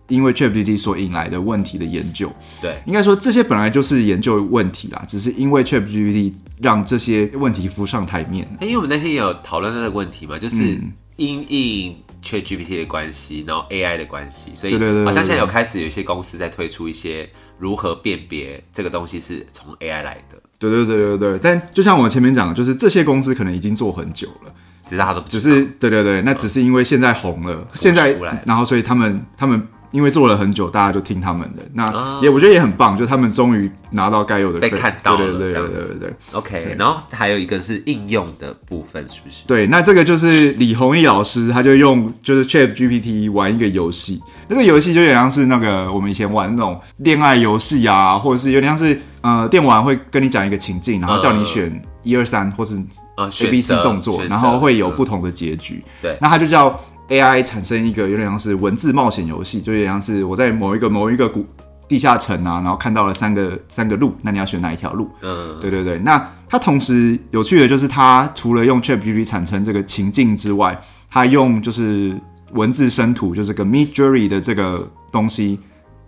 [0.07, 2.31] 因为 ChatGPT 所引来的问题的研究。
[2.61, 8.47] 对，应该说这些本来就是研究问题啦，只是因为 ChatGPT 让这些问题浮上台面。
[8.61, 14.73] 因为我们那天也有讨论这个问题嘛，就是嗯因应 ChatGPT 的关系，然后 AI 的关系，所以
[15.03, 17.29] 好像现在有开始有一些公司在推出一些
[17.61, 24.51] 如何辨别这个东西是从 AI 来的，对对对对对，但就像我前面讲的，就是这些公司可能已经做很久了，
[24.83, 25.43] 只是大家都不知道。
[25.43, 32.19] 只是对对对，那只是因为现在红了，现在出来然后所以他们他们因为做了很久，大家就听他们的，那啊。
[32.21, 36.13] 也我觉得也很棒，就他们终于拿到该有的被看到了对对对对对对对。
[36.31, 39.43] OK，然后还有一个是应用的部分，是不是？
[39.47, 52.81] 对，那这个就是李弘毅老师，他就用就是 Chat GPT 玩一个游戏，那个游戏就有点像是那个我们以前玩那种恋爱游戏啊，或者是有点像是呃电玩会跟你讲一个情境，然后叫你选一二三或是
[53.17, 54.95] 呃 A B C 动作，然后会有嗯。
[54.95, 55.83] 不同的结局。
[56.01, 56.17] 对。
[56.21, 56.79] 那他就叫
[57.11, 61.45] AI 产生一个有点像是文字冒险游戏，就有点像是我在某一个某一个古
[61.87, 65.09] 地下城啊，然后看到了三个三个路，那你要选哪一条路？
[65.21, 72.17] 嗯，对对对，那它同时有趣的就是，它除了用 ChatGPT 产生这个情境之外，它用就是
[72.53, 75.59] 文字生图，就是个 Mid Journey 的这个东西，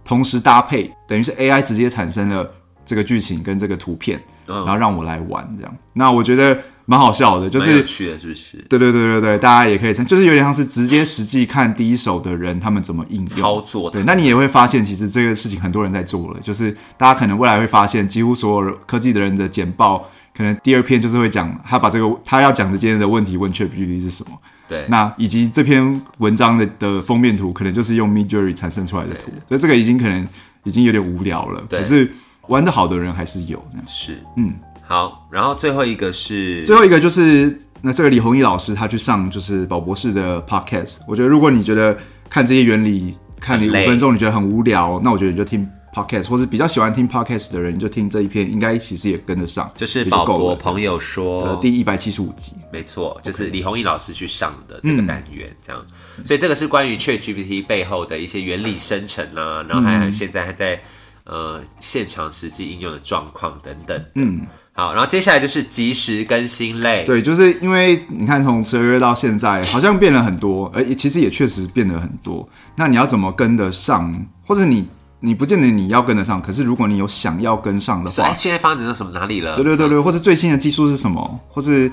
[0.05, 2.49] 同时搭配，等于是 AI 直接产生了
[2.85, 5.75] 这个剧情跟这个图片，嗯然后让我来玩这样。
[5.91, 8.57] 那我觉得蛮好笑的，就是蛮有趣的，是不是？
[8.69, 13.39] 对对对对对，大家也可以参，就是有点像是直接实际看第一手的人他们怎么应用。
[13.39, 30.27] 操作对，那你也会发现，其实这个事情很多人在做了，就是大家可能未来会发现，几乎所有科技的人的简报，可能第二篇就是会讲他把这个他要讲的今天的问题问 ChatGPT 是什么，对，那以及这篇文章的的封面图可能就是用 Midjourney 产生出来的图，所以这个已经可能
[30.63, 31.79] 已经有点无聊了，对。
[31.79, 32.11] 可是
[32.47, 33.63] 玩的好的人还是有。
[33.85, 34.53] 是，嗯，
[34.93, 41.97] 好，然后最后一个是最后一个就是那这个李宏毅老师他去上就是宝博士的 podcast，我觉得如果你觉得
[42.29, 52.53] 看这些原理看你五分钟你觉得很无聊，那我觉得你就听 podcast，或是比较喜欢听 podcast 的人，你就听这一篇，应该其实也跟得上，就是宝博朋友呃说，第一百七十五集。
[52.71, 55.83] 没错，就是李宏毅老师去上的这个嗯单元，这样，
[56.23, 60.79] 所以这个是关于 Chat GPT 背后的一些原理生成啊，然后还有现在还在
[61.23, 64.05] 呃现场实际应用的状况等等。
[64.13, 72.47] 嗯，好，然后接下来就是及时更新类，对，就是因为你看从十二月到现在，好像变了很多，而其实也确实变得很多。
[72.75, 74.87] 那你要怎么跟得上，或者你
[75.19, 79.55] 你不见得你要跟得上，可是如果你有想要跟上的话哎，，现在发展到什么哪里了？
[79.55, 81.91] 对对对对，或者最新的技术是什么，或是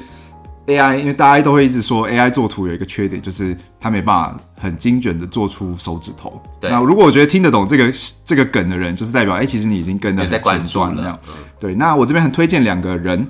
[0.71, 6.41] AI，因为大家都会一直说 AI 做图有一个缺点，就是它没办法很精准的做出手指头。
[6.61, 7.93] 对那如果我觉得听得懂这个
[8.25, 11.21] 这个梗的人，就是代表哎、其实你已经跟得有在很前关注了
[11.59, 13.27] 对，那我这边很推荐两个人，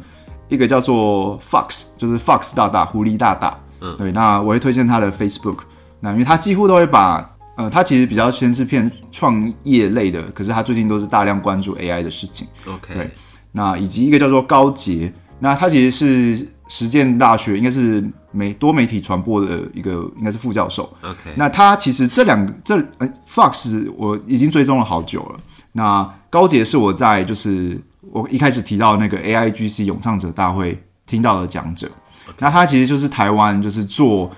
[0.49, 3.59] 一个叫做 Fox，就是 Fox 大大狐狸大大。
[3.81, 5.59] 嗯对，那我会推荐他的 Facebook，
[6.01, 7.29] 那因为他几乎都会把。
[7.57, 12.47] 呃，他其实比较先是偏创业类的，可是他最近都是大量关注 AI 的事情。
[12.67, 13.11] OK，对
[13.53, 15.91] 那以及一个叫做高杰，那他其实
[16.39, 20.91] 是实践大学应该是媒多媒体传播的一个应该是副教授。
[21.03, 25.41] OK，那他其实这两个这呃 Fox 我已经追踪了好久了。
[25.73, 27.79] 那高杰是我在就是
[28.11, 31.91] 我一开始提到那个 AIGC 咏唱者大会听到的讲者。
[32.39, 34.31] 那他其实就是台湾就是做。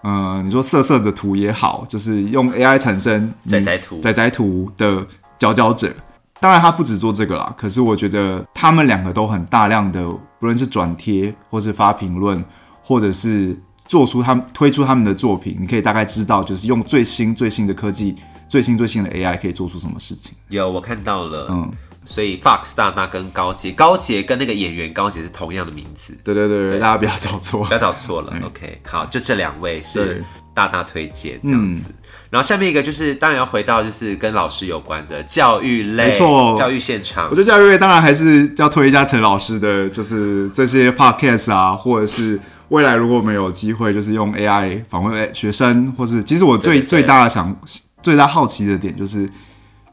[0.00, 5.04] 呃，你说色色的图也好，就是用 AI 产生仔仔图仔仔图的
[5.40, 5.92] 佼佼者。
[6.40, 10.06] 当然，他不止做这个啦，可是我觉得他们两个都很大量的，
[10.38, 12.44] 不论是转贴，或是发评论，
[12.80, 18.14] 或者是做出他们推出他们的作品，你可以大概知道，就是用最新最新的科技、
[18.48, 20.32] 最新最新的 AI 可以做出什么事情。
[20.48, 21.70] 有我看到了，嗯，
[22.04, 27.72] 所以 Fox 大大跟高杰，高杰跟那个演员高杰是同样的名字，对对对对，大家不要找错不。
[27.72, 28.32] 要找错了。
[28.44, 30.24] OK，好，就这两位是
[30.54, 31.92] 大大推荐这样子。
[32.30, 37.36] 然后下面一个就是，当然要回到就是跟老师有关的教育类，没错教育现场我觉。
[37.36, 42.38] 得教育类当然还是要推一下陈老师的，就是这些 podcast 啊，或者是
[42.68, 47.56] 未来如果我们有机会，就是用 AI 访问学生，或是其实我最最大的想
[48.02, 49.26] 最大好奇的点就是，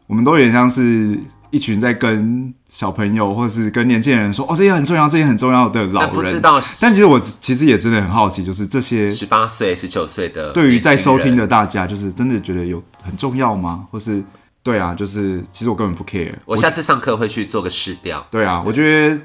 [0.08, 1.18] 我们都有点像是
[1.52, 6.42] 一群在跟小朋友或者是跟年轻人说，哦，这些很重要，这些很重要的老但不知人。
[6.42, 13.88] 道但其实我其实也真的很好奇，就是这些十八岁、十九岁的对于在收听的大家，就是真的觉得有很重要吗？
[13.90, 14.22] 或是
[14.62, 16.34] 对啊，就是其实我根本不 care。
[16.44, 18.28] 我下次上课会去做个试调。
[18.30, 19.18] 对啊，我觉得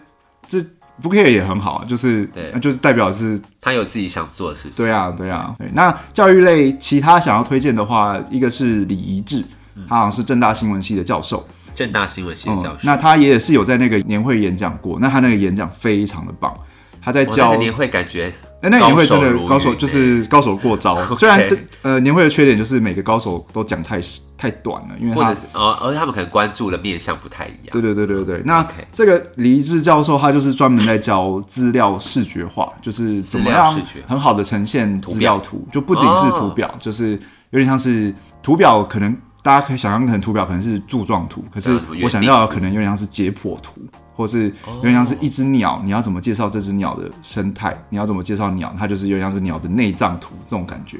[0.46, 0.64] 这
[1.02, 4.72] 不 care 也很好，啊就是对就是代表是他有自己想做的事情。
[4.76, 5.68] 对啊，对啊，对。
[5.74, 9.42] 那教育类其他想要推荐的话，一个是李怡智，
[9.88, 16.54] 他好像是正大新闻系的教授，正大新闻系的教授，嗯那他也是有在那个年会演讲过，那他那个演讲非常的棒，
[17.00, 21.48] 他在教年会感觉哎，那个年会真的高手就是高手过招， 虽然
[21.82, 24.00] 呃年会的缺点就是每个高手都讲太
[24.36, 27.68] 太短了，因为他或者是哦，而且他们可能关注的面向不太一样。
[27.72, 37.12] 对对对对对，那这个李一智教授他就是专门在教资料视觉化，就是怎么样很好的呈现资料图，就不仅是哦图表，就是
[37.50, 43.80] 有点像是图表，可能大家可以想象，可能图表可能是柱状图，可是我想要的可能有点像是解剖图，
[44.14, 47.76] 或是有点像是一只鸟，你要怎么介绍这只鸟的生态？
[47.88, 48.74] 你要怎么介绍鸟？
[48.78, 50.98] 它就是有点像是鸟的内脏图这种感觉。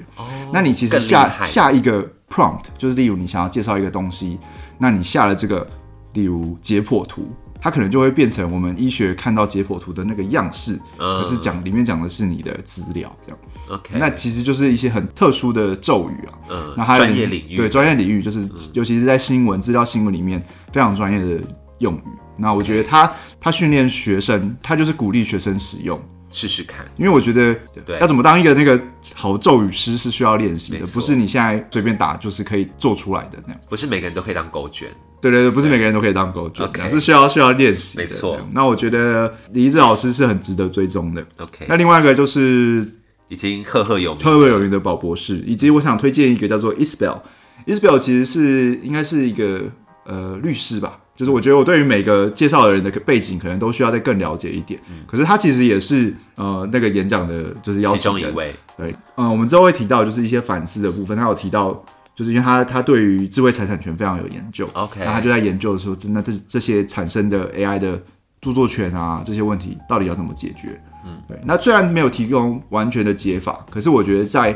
[0.53, 4.39] 那你其实下下一个 prompt 就是例如你想要介绍一个东西，
[4.79, 5.67] 那你下了这个，
[6.15, 13.39] 例如解剖图，它可能就会变成我们医学看到解剖图的那个样式，嗯可是讲里面讲的是你的资料，这样。
[13.69, 16.33] OK，那其实就是一些很特殊的咒语啊。
[16.49, 20.43] 嗯那还有专业领域嗯对专业领域，就是、尤其是在新闻资料新闻里面
[20.73, 21.41] 非常专业的
[21.79, 22.03] 用语。
[22.37, 26.01] 那我觉得他他训练学生，他就是鼓励学生使用。
[26.33, 26.87] 试试看。
[26.97, 28.81] 因为我觉得对要怎么当一个那个
[29.15, 33.61] 好咒语师是需要练习的，不是你现在随便打就是可以做出来的那样。
[33.69, 34.89] 不是每个人都可以当狗卷，
[35.21, 38.03] 对对对，不是每个人都可以当狗卷 OK 这样是需要需要练习的。
[38.03, 41.23] 没错那我觉得李志老师是很值得追踪的。
[41.39, 42.87] OK，那另外一个就是
[43.29, 44.25] 已经赫赫有名。
[44.25, 47.19] 赫赫有名的宝博士，以及我想推荐一个叫做 Isabel。
[47.67, 49.61] Isabel 其实是应该是一个
[50.07, 54.81] 呃律师吧，就是我觉得我对于每个介绍的人的背景可能都需要再更了解一点。
[55.07, 61.85] 可是他其实也是呃那个演讲的就是邀其请人，中一位，对，嗯，我们之后会提到就是一些反思的部分，他有提到。
[62.15, 68.01] 就是因为他他对于智慧财产权非常有研究 OK 那他就在研究说，那这这些产生的 AI 的
[68.41, 70.81] 著作权啊这些问题到底要怎么解决？
[71.07, 71.39] 嗯，对。
[71.45, 74.53] 那虽然没有提供完全的解法，可是我觉得在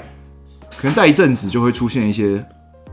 [0.76, 2.44] 可能在一阵子就会出现一些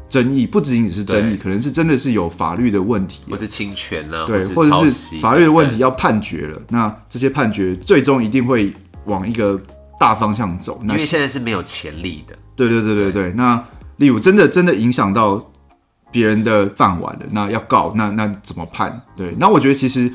[0.07, 8.71] 争议，不仅仅是争议，可能是真的是有法律的问题，或是侵权啊，对，或或者是法律的问题要判决了，那这些判决最终一定会
[9.05, 9.59] 往一个
[9.99, 10.79] 大方向走。
[10.83, 12.35] 那因为现在是没有潜力的。
[12.55, 13.61] 对对对对对，那
[14.01, 15.39] 例如真的真的影响到
[16.11, 18.99] 别人的饭碗了，那要告，那那怎么判？
[19.15, 20.11] 对，那我觉得其实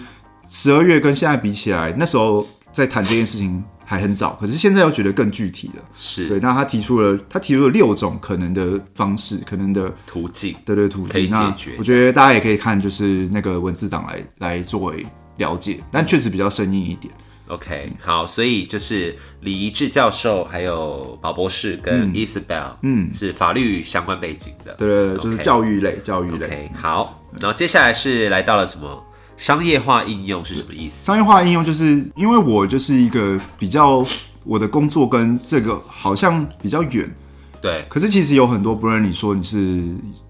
[0.51, 5.83] 十二月跟现在比起来，那时候在谈这件事情还很早，可是现在又觉得更具体了。
[5.94, 10.57] 是对，那他提出了他提出了六种可能的方式，可能的途径。
[10.64, 15.07] 对对途径，可以那解决我觉得大家也可以看就是那个文字档来来作为
[15.37, 17.14] 了解，但确实比较生硬一点。
[17.49, 24.74] OK，好，所以就是李怡智教授，还有宝博士跟 Isabel，嗯，是法律相关背景的。
[24.74, 26.47] 对对对，就是教育类，教育类。
[26.47, 29.05] OK，好，然后接下来是来到了什么
[29.36, 31.05] 商业化应用是什么意思？
[31.05, 34.05] 商业化应用就是因为我就是一个比较
[34.44, 37.09] 我的工作跟这个好像比较远。
[37.62, 39.82] 对，可是其实有很多，不论你说你是，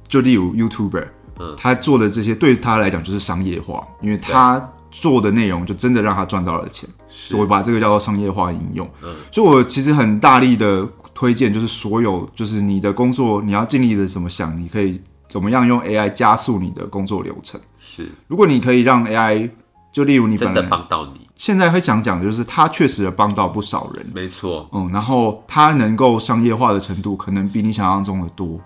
[0.08, 1.06] 就例如 YouTuber，
[1.38, 4.58] 嗯，他做的这些对他来讲就是商业化，因为他
[5.00, 8.88] 做的内容就真的让他赚到了钱，所以我把这个叫做商业化应用。
[9.02, 17.60] 嗯，所以我其实很大力的推荐，就是所有就是你的工作，你要尽力的怎么想，你可以怎么样用 AI 加速你的工作流程。
[17.78, 19.50] 是，如果你可以让 AI，
[19.92, 21.28] 就例如你真的帮到你。
[21.36, 28.58] 现在会讲讲的就是，它确实帮到不少人，没错，嗯，然后它能够商业化的程度，可能比你想象中的多，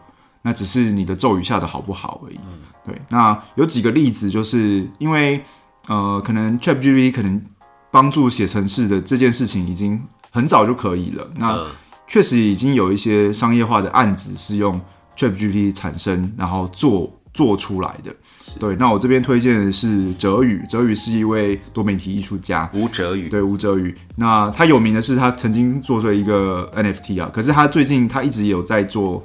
[0.42, 2.38] 那只是你的咒语下的好不好而已。
[2.46, 5.44] 嗯对，那有几个例子，就是因为
[5.90, 7.42] 呃，可能 ChatGPT 可能
[7.90, 11.66] 帮助写程式的这件事情已经很早就可以了，那
[12.06, 14.80] 确实已经有一些商业化的案子是用
[15.16, 18.14] ChatGPT 产生，然后做做出来的。
[18.60, 23.92] 对，那我这边推荐的是哲宇，哲宇是一位多媒体艺术家，吴哲宇，对，吴哲宇。
[24.14, 29.24] 那他有名的是他曾经做出一个 NFT 啊，可是他最近他一直有在做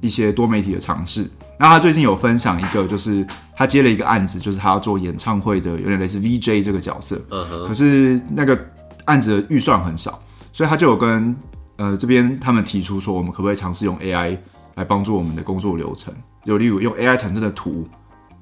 [0.00, 1.30] 一些多媒体的尝试。
[1.58, 7.20] 那他最近有分享一个，就是他接了一个案子，就是他要做演唱会的，有点类似 VJ 这个角色。
[7.30, 7.66] 嗯哼。
[7.66, 8.58] 可是那个
[9.04, 11.34] 案子的预算很少，所以他就有跟
[11.76, 14.36] 呃这边他们提出说，我们可不可以尝试用 AI
[14.76, 16.14] 来帮助我们的工作流程？
[16.44, 17.88] 有例如用 AI 产生的图。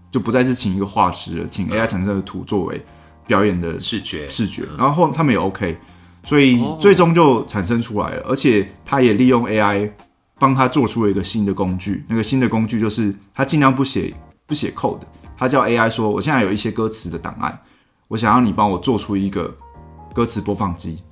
[0.08, 2.80] 就不再是请一个画师了，请 AI 产生的图作为
[3.26, 5.76] 表演的视觉视觉，然后他们也 OK，
[6.24, 9.90] 所以最终就产生出来了，而且他也利用 AI
[10.38, 14.14] 帮他做出了一个新的工具，那个新的工具就是他尽量不写
[14.46, 15.00] 不写 code，
[15.36, 17.58] 他叫 AI 说，我现在有一些歌词的档案，
[18.08, 19.54] 我想要你帮我做出一个
[20.14, 21.02] 歌词播放机。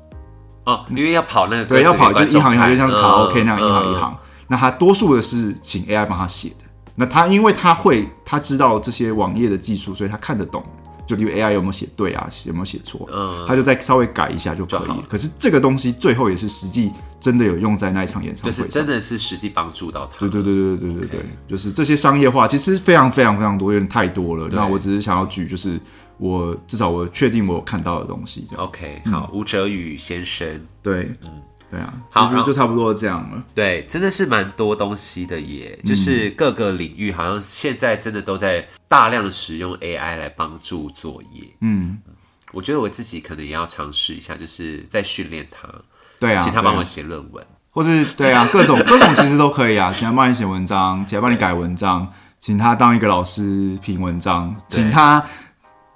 [0.64, 4.16] 哦，因为要跑那个对，要跑就一行一行，就像是卡拉 OK 那样一行一行，
[4.48, 6.64] 那他多数的是请 AI 帮他写的。
[6.94, 10.64] 那他因为他会，他知道这些网页的技术，所以他看得懂，
[11.06, 15.02] 就例如 AI 有没有写对啊，有没有写错，嗯，他就再稍微改一下就可以。
[15.08, 16.90] 可是这个东西最后也是实际
[17.20, 20.18] 真的有用在那一场演唱会，就是真的是实际帮助到他。
[20.18, 24.48] 对对对对对对对，就是这些商业化其实非常非常非常多，有点太多了。
[24.50, 25.78] 那我只是想要举，就是
[26.18, 28.46] 我至少我确定我有看到的东西。
[28.56, 31.30] OK，好，吴哲宇先生，对，嗯。
[31.74, 33.42] 对啊，好，就差不多这样了。
[33.52, 41.42] 对，真的是蛮多东西的耶，就是各个领域好像现在真的都在大量的使用 AI 来帮助作业。
[41.62, 41.98] 嗯，
[42.52, 45.68] 我觉得我自己可能也要尝试一下，就是在训练他。
[46.20, 52.06] 对啊，请他帮我写论文，或是对啊， 各种各种其实都可以啊，请他帮你写文章，请他帮你改文章，
[52.38, 55.24] 请他当一个老师评文章，请他。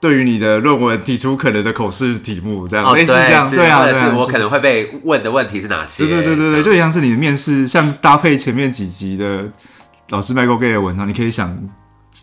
[0.01, 6.05] 对于你的论文提出可能的口试题目，这样类似这样，对啊，是我可能会被问的问题是哪些？
[6.05, 9.51] 对对对对对，就像是你的面试，像搭配前面几集的
[10.11, 11.59] 老师 Michael Gay 的文章，你可以想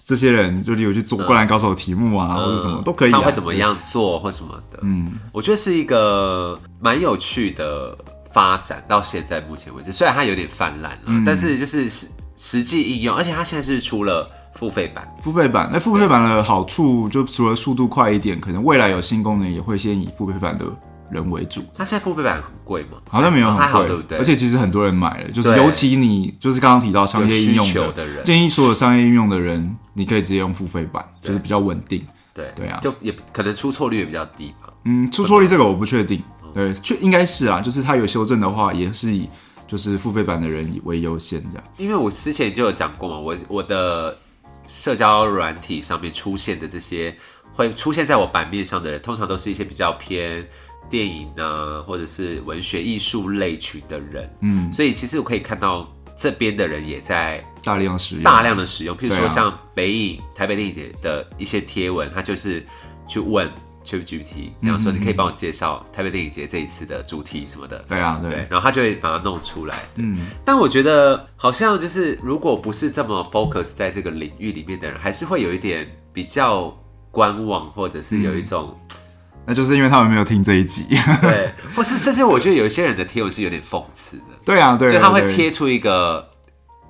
[0.06, 4.80] 这些人，就例如去做灌篮高手题目啊，或者什么都可以，他会怎么样做或什么的。
[4.82, 7.98] 嗯，我觉得是一个蛮有趣的
[8.32, 12.08] 发展，到现在目前为止，虽然它有点泛滥了，但是就是实
[12.38, 14.30] 实际应用，而且它现在是出了。
[14.56, 20.66] 付费版，付费版，那付费版的好处就除了速度快一点，可能未来有新功能也会先以付费版的
[21.12, 21.62] 人为主。
[21.76, 22.98] 它现在付费版很贵吗？
[23.10, 24.18] 好像没有很贵，对不对？
[24.18, 32.02] 而且其实很多人买了，就是尤其你就是刚刚提到商业应用的人，建议所有商业应用的人，你可以直接用付费版，就是比较稳定。
[32.34, 34.74] 对对啊，就也可能出错率也比较低吧。
[34.86, 39.30] 嗯，出错率这个我不确定，对，就应该是啊，就是它有修正的话，也是以
[39.68, 41.64] 就是付费版的人为优先这样。
[41.78, 44.18] 因为我之前就有讲过嘛，我我的。
[44.68, 47.16] 社交软体上面出现的这些
[47.54, 50.48] 会出现在我版面上的人，通常都是一些比较偏
[50.90, 54.30] 电影啊，或者是文学艺术类群的人。
[54.42, 58.96] 嗯，所以其实我可以看到这边的人也在大量使用，大量的使用。
[58.96, 62.66] 譬如说像北影、台北电影节的一些贴文，他就是
[63.08, 63.50] 去问。
[63.86, 67.78] ChatGPT 然后说，你可以帮我介绍台北电影节这一次的主题什么的。
[67.88, 68.48] 对啊，对。
[68.50, 69.84] 然后他就会把它弄出来。
[69.96, 70.28] 嗯。
[70.44, 76.76] 但我觉得好像就是，如果不是这么 focus 在这个领域里面的人，还是会有一点比较
[77.12, 78.76] 观望，或者是有一种，
[79.46, 80.88] 那就是因为他们没有听这一集。
[81.22, 81.54] 对。
[81.76, 84.24] 或是甚至我觉得有一些人的贴文是有点讽刺的。
[84.44, 84.92] 对啊，对。
[84.92, 86.28] 就他会贴出一个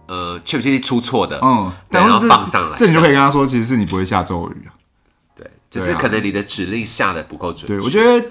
[0.08, 4.75] 呃确不确定出错的，嗯，然后放上来，这你就可以跟他说，其实是你不会下咒语啊。
[5.80, 7.68] 只是可能你的指令下的不够准。
[7.68, 8.26] 对，我觉得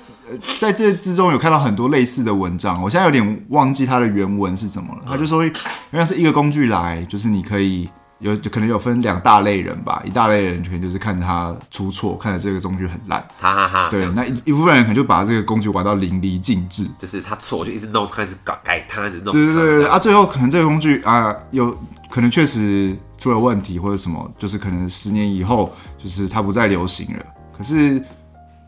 [0.59, 5.03] 在这之中有看到很多类似的文章，我现在有点忘记它的原文是怎么了。
[5.07, 5.53] 他就说，原
[5.93, 7.89] 来是一个工具来，就是你可以
[8.21, 13.89] 有可能有分两大类人吧，一大类人可能就是看着它出错，看着这个工具很烂，哈哈哈。
[13.91, 19.33] 对，那一一部分人可能就把这个工具玩到淋漓尽致，就是他错就一直弄，开始改改他，一直弄。
[19.33, 21.77] 对对对对啊，最后可能这个工具啊，有
[22.11, 27.25] 可能确实出了问题或者什么，就是可能十年以后，就是它不再流行了。
[27.65, 28.03] 可是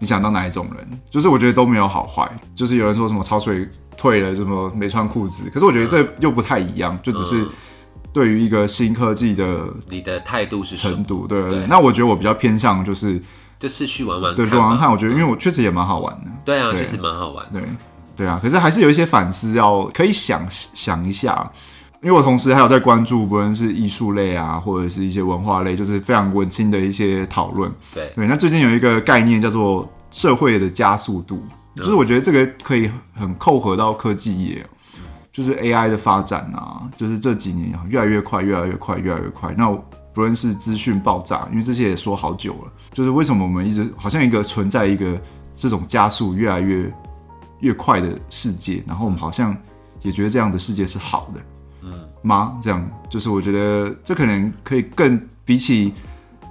[0.00, 0.88] 你想当哪一种人？
[1.10, 2.26] 就是我觉得都没有好坏。
[2.54, 5.50] 就是有人说什么超水退了，什么没穿裤子。
[5.52, 7.46] 可是我觉得这又不太一样，就只是
[8.12, 11.04] 对于一个新科技的你的态度是程？
[11.04, 11.66] 度，对对对对。
[11.66, 13.22] 那我觉得我比较偏向就是
[13.58, 17.60] 就是去玩玩对，看嘛就往上看，我觉得因为我确实也蛮好玩的，对啊，确实蛮好玩的。
[17.60, 17.68] 对
[18.16, 18.40] 对啊。
[18.42, 21.50] 可是还是有一些反思要可以想想一下，
[22.06, 27.68] 因为我同时还有在关注，不论是艺术类啊，或者是一些文化类，就是非常文青的一些讨论。
[27.92, 31.42] 对，对，那最近有一个概念叫做社会的加速度，
[31.74, 34.64] 就是我觉得这个可以很扣合到科技业，
[35.32, 39.52] 就是 AI 的发展啊，就是这几年越来越快，越来越快，越来越快。
[39.58, 39.68] 那
[40.14, 45.20] 不论是资讯爆炸，因为这些也说好久了，就是为什么我们一直好像一个存在一个
[45.56, 46.88] 这种加速越来越
[47.58, 49.56] 越快的世界，然后我们好像
[50.02, 51.44] 也觉得这样的世界是好的，嗯
[52.26, 52.58] 吗？
[52.60, 55.94] 这样就是我觉得这可能可以更比起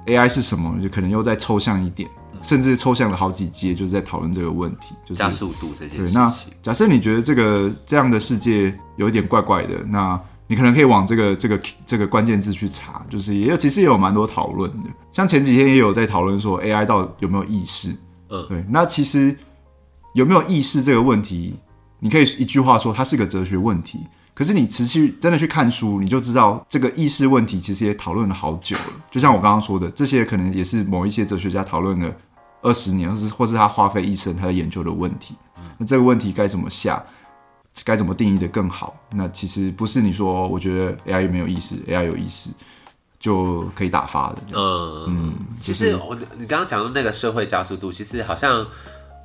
[0.06, 2.10] AI 是什么，就可能又再抽象一点，
[2.42, 6.12] 甚至抽象了好几阶，就是在讨论这个问题，就是加速度这件事对。
[6.14, 17.90] 那，假设你觉得这个这样的世界有一点怪怪的，那你可能可以往这个这个这个关键字去查，就是也有其实也有蛮多讨论的，像前几天也有在讨论说 AI 到底有没有意识，
[18.30, 18.64] 嗯对。
[18.70, 19.36] 那其实
[20.14, 21.56] 有没有意识这个问题，
[22.00, 24.00] 你可以一句话说它是个哲学问题。
[24.36, 28.94] 可是你持续真的去看书，你就知道这个意识问题其实也讨论了好久了。
[29.10, 32.14] 就像我刚刚说的，这些可能也是某一些哲学家讨论了
[32.62, 35.36] 二十年，或是或是他花费一生他在研究的问题。
[35.78, 37.02] 那这个问题该怎么下，
[37.86, 38.96] 该怎么定义的更好？
[39.10, 42.50] 那其实不是你说我觉得 AI 有没有意识，AI 有意识
[43.18, 44.38] 就可以打发的。
[44.54, 48.68] 嗯嗯，其实我你刚刚讲的那个社会加速度，其实好像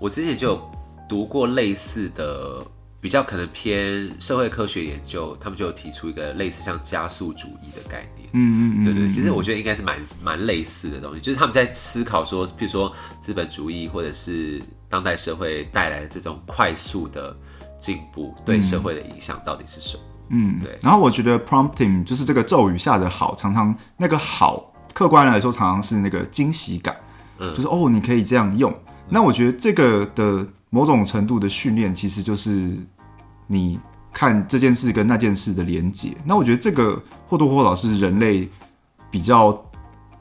[0.01, 0.71] 我之前就有
[1.09, 2.65] 读过类似的，
[3.01, 8.29] 比较可能偏社会科学研究，他们就有提出一个类似像加速主义的概念。
[8.33, 17.37] 嗯嗯嗯，对对，其实我觉得应该是蛮蛮类似的东西，就是他们在思考说，譬如说资本主义或者是当代社会带来的这种快速的
[17.79, 20.03] 进步，对社会的影响到底是什么？
[20.29, 26.95] 嗯，对然后我觉得 prompting 就是这个咒语下的好，常常那个好，客观来说常常是那个惊喜感，
[27.39, 28.73] 嗯就是哦，你可以这样用。
[29.09, 32.77] 那我觉得这个的某种程度的训练，其实就是
[33.47, 33.79] 你
[34.13, 36.17] 看这件事跟那件事的连结。
[36.25, 38.49] 那我觉得这个或多或少是人类
[39.11, 39.53] 比较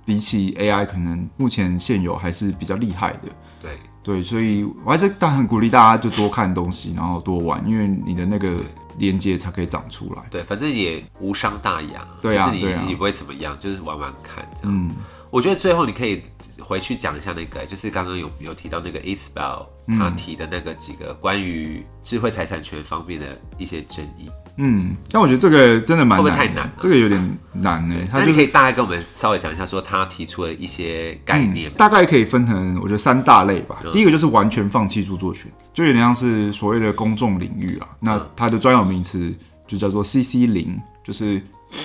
[0.04, 3.30] 比起 AI 可能目前现有还是比较厉害的。
[3.62, 8.58] 对，对，所以我还是当然很鼓励大家就多看东西，然后多玩，因为你的那个
[8.98, 10.24] 连接才可以长出来。
[10.32, 14.76] 对，反正也无伤大雅，对啊就是对啊你你不会怎么样，就是玩玩看这样。
[14.76, 14.96] 嗯
[15.32, 16.24] 我觉得最后你可以
[16.60, 27.96] 回去讲一下那个，就是刚刚有有提到那个 Isabel 嗯他提的那个几个关于智慧财产权方面的一些争议，嗯，但我觉得这个真的蛮会不会难的，太难了这个有点难呢。
[28.12, 31.72] 它那你可就是以大概跟我们稍微讲一下，说他提出的一些概念。
[31.74, 33.82] 大概可以分成我觉得三大类吧。
[33.84, 37.88] 嗯第一个就是完全放弃著作权，就有点像是所谓的公众领域啊。
[38.00, 39.34] 那嗯它的专有名词
[39.68, 41.42] 就叫做 CC 零，就是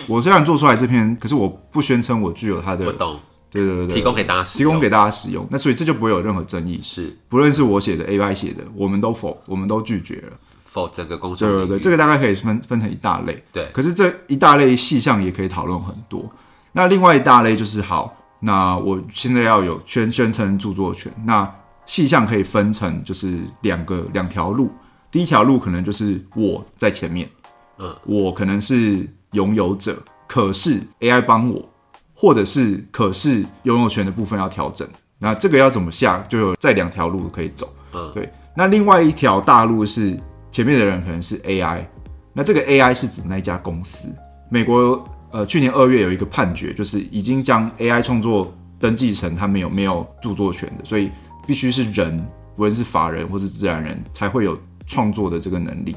[0.06, 3.20] 我虽然做出来这篇，可是我不宣称我具有它的我，懂，
[3.54, 5.46] 对对对对，提供给大家使用，提供给大家使用。
[5.50, 10.32] 那所以这就不会有任何争议，是不论是我写的 AI 写的，我们都否，我们都拒绝了。
[10.66, 11.48] 否整个工作。
[11.48, 13.42] 对对对，这个大概可以分分成一大类。
[13.52, 16.28] 对可是这一大类细项也可以讨论很多。
[16.72, 21.48] 那另外一大类就是好，那我现在要有宣宣称著作权，那
[21.86, 24.68] 细项可以分成就是两个两条路。
[25.12, 27.30] 第一条路可能就是我在前面，
[27.78, 29.96] 嗯，我可能是拥有者，
[30.26, 31.68] 可是 AI 帮我，
[32.14, 34.88] 或者是可是拥有权的部分要调整。
[35.18, 37.68] 那这个要怎么下，就有这两条路可以走。
[37.92, 38.30] 嗯对。
[38.56, 40.18] 那另外一条大路是
[40.50, 41.84] 前面的人可能是 AI，
[42.32, 44.08] 那这个 AI 是指那一家公司。
[44.48, 45.02] 美国
[45.32, 51.10] 呃去年二月有一个判决，就是已经将 AI 创作登记成他没有没有著作权的，所以
[51.46, 52.24] 必须是人，
[52.56, 54.56] 无论是法人或是自然人才会有
[54.86, 55.96] 创作的这个能力。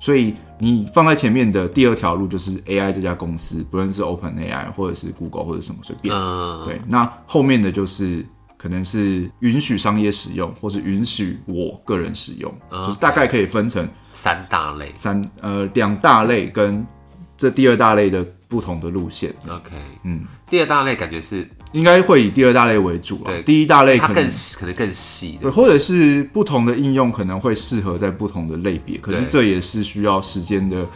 [0.00, 8.24] 所以你放在前面的第二条路就是 AI 这家公司，不论是 Open AI 或者是 Google 或者什么随便，嗯，对，那后面的就是
[8.56, 12.86] 可能是允许商业使用，或是允许我个人使用，嗯。
[12.86, 14.92] 就是大概可以分成三大类。
[14.96, 16.84] 三呃两大类跟
[17.36, 19.70] 这第二大类的不同的路线，OK，
[20.02, 23.24] 嗯，第二大类感觉是应该会以第二大类为主了。
[23.26, 30.86] 对第一大类可能可能更细对，或者是不同的应用可能会适合在不同的类别，可是对这也是需要时间的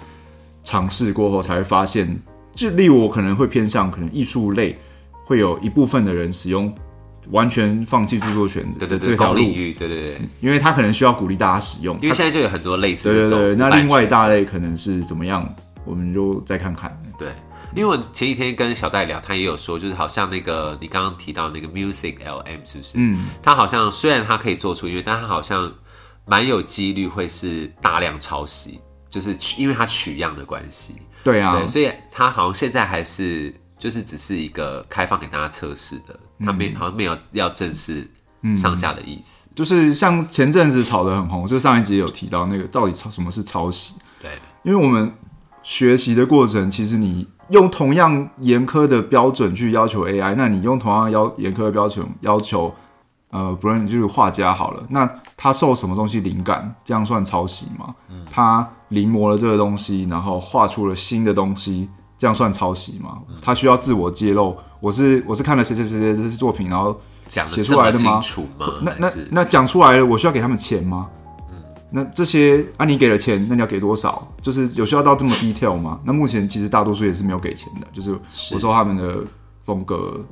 [0.64, 2.16] 尝试过后才会发现。
[2.54, 4.78] 就例如我可能会偏向可能艺术类，
[5.24, 6.70] 会有一部分的人使用
[7.30, 11.96] 完全放弃著作权对对对，的这条路对对对，因为他可能需要鼓励大家使用。
[12.02, 15.48] 因为现在就有很多类似对对对，那另外一大类可能是怎么样，
[15.86, 16.94] 我们就再看看。
[17.18, 17.28] 对，
[17.74, 22.90] 因为我前几天跟小戴聊，他也有说，就是好像那个你刚刚提到那个 Music LM 是不是？
[22.94, 25.72] 嗯，他好像虽然他可以做出音乐，但他好像
[26.26, 38.08] 蛮有几率会是大量抄袭，就是因为他取样的关系，对啊，对，所以他好像现在还是就是只是一个开放给大家测试的，他没好像没有要正式
[38.56, 39.48] 上架的意思。
[39.54, 43.94] 就是像前阵子炒得很红，就上一集有提到那个到底抄什么是抄袭？
[44.20, 44.30] 对，
[44.62, 45.12] 因为我们
[45.62, 52.74] 学习的过程，其实你用同样严苛的标准去要求 AI，那你用同样要严苛的标准要求，
[53.30, 57.94] 呃，不论就是画家好了，那他受什么东西灵感，这样算抄袭吗？
[58.10, 61.88] 嗯，他临摹了这个东西，然后画出了新的东西，
[62.18, 63.18] 这样算抄袭吗？
[63.40, 66.98] 他需要自我揭露，我是我是看了谁谁谁谁这些作品，然后。
[67.48, 68.20] 写出来的吗？
[68.82, 71.08] 那那那讲出来了，我需要给他们钱吗？
[71.92, 74.26] 嗯，那这些啊，你给了钱，那你要给多少？
[74.40, 76.00] 就是有需要到这么 detail 吗？
[76.04, 78.12] 那目前其实大多数也是没有给钱的，就是
[78.52, 79.18] 我受他们的
[79.64, 80.24] 风格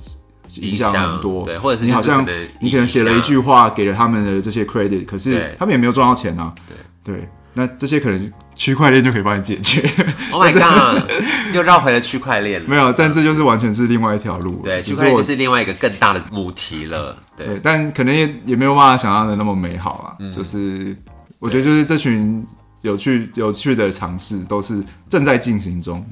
[0.57, 2.27] 影响很多，对，或者是你好像
[2.61, 6.53] 你可能写了一句话给了他们的这些 credit，可是他们也没有赚到钱啊。
[6.67, 8.33] 对对，那这些可能。
[8.57, 9.81] 区块链就可以帮你解决。
[10.31, 11.11] Oh my god！
[11.55, 12.61] 又绕回了区块链。
[12.69, 14.61] 没有，但这就是完全是另外一条路。
[14.63, 17.17] 对，区块链是另外一个更大的母题了。
[17.35, 20.13] 对，但可能也也没有办法想象的那么美好啊。
[20.37, 20.95] 就是
[21.41, 22.47] 我觉得，就是这群
[22.83, 26.07] 有趣有趣的尝试都是正在进行中。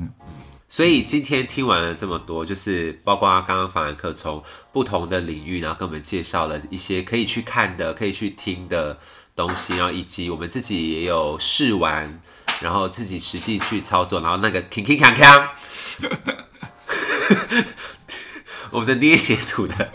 [0.69, 8.99] 所以今天听完了这么多，就是包括刚刚法兰克从不同的领域，然后跟我们介绍了一些可以去看的、可以去听的
[9.37, 12.21] 东西，然后以及我们自己也有试玩。
[12.61, 15.49] 然后自己实际去操作，然后那个 king king 锵锵，
[18.73, 19.93] 我们的捏黏土的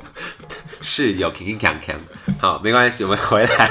[0.80, 1.98] 是有 king king 锵锵，
[2.40, 3.70] 好，没关系，我们回来，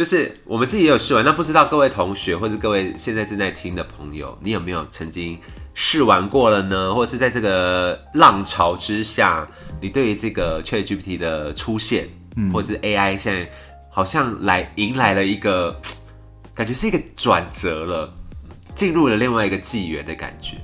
[0.00, 5.38] 就是我们自己也有试玩，那不知道各位同学或者各位现在正在听的朋友，你有没有曾经
[5.74, 6.94] 试玩过了呢？
[6.94, 9.46] 或者是在这个浪潮之下，
[9.78, 12.08] 你对于这个 Chat GPT 的出现，
[12.50, 13.46] 或者是 AI 现在
[13.90, 15.78] 好像来迎来了一个。
[16.52, 18.12] 感觉是一个转折了，
[18.74, 20.56] 进入了另外一个纪元的感觉。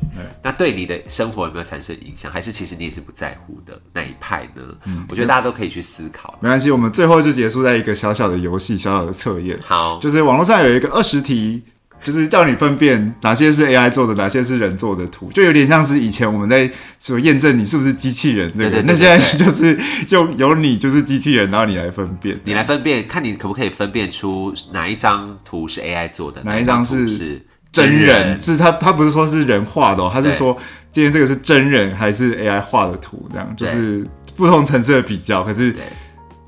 [0.42, 2.30] 那对你的生活有没有产生影响？
[2.30, 4.62] 还是其实你也是不在乎的那一派呢？
[4.84, 6.38] 嗯，我觉得大家都可以去思考。
[6.40, 9.58] 没关系，我们最后就结束在一个小小的游戏，小小的测验。
[9.64, 11.62] 好，就是网络上有一个二十题，
[12.02, 18.82] 就是叫你分辨哪些是 AI 做的，哪些是人做的图，就有点像是以前我们在说验证你是不是机器人，对不对？
[18.82, 19.78] 那现在就是
[20.10, 28.40] 用由你就是机器人，然后你来分辨，你来分辨，看你可不可以分辨出哪一张图是 AI 做的，哪一张是真人？
[28.40, 30.56] 是他他不是说是人画的哦，他是说
[30.92, 34.06] 今天这个是真人还是 AI 画的图，这样就是
[34.36, 35.74] 不同层次的比较，可是。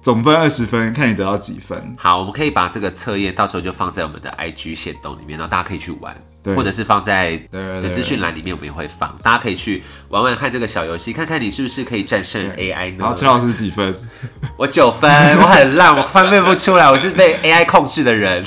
[0.00, 1.94] 总分二十分，看你得到几分。
[1.98, 6.16] 好，我们可以把这个测验到时候就放在我们的 IG 线动里面，然后大家可以去玩，
[6.56, 13.04] 或者是放在的资讯栏里面，我们也会放，大家可以去玩玩看这个小游戏，看看你是不是可以战胜 AI 呢？
[13.04, 13.94] 好，陈老师几分？
[14.56, 18.42] 我九分，我很烂，我分辨不出来，我是被 AI 控制的人。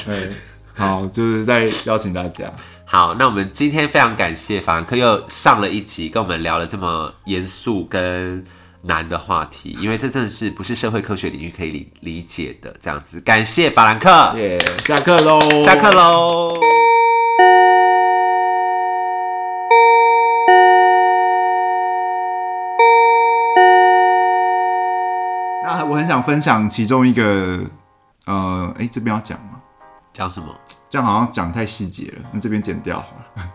[0.75, 2.51] 好，就是在邀请大家。
[2.85, 8.45] 好，那我们今天非常感谢法兰克又上了一集，跟我们聊了这么严肃跟。
[8.83, 13.21] 难的话题，因为这真的是不是社会科学领域可以理理解的这样子。
[13.21, 16.55] 感谢法兰克，耶，下课喽，下课喽。
[25.63, 27.59] 那我很想分享其中一个，
[28.25, 29.50] 呃，哎，这边要讲吗？
[30.13, 30.53] 讲什么？
[30.89, 33.51] 这样好像讲太细节了，那这边剪掉好了。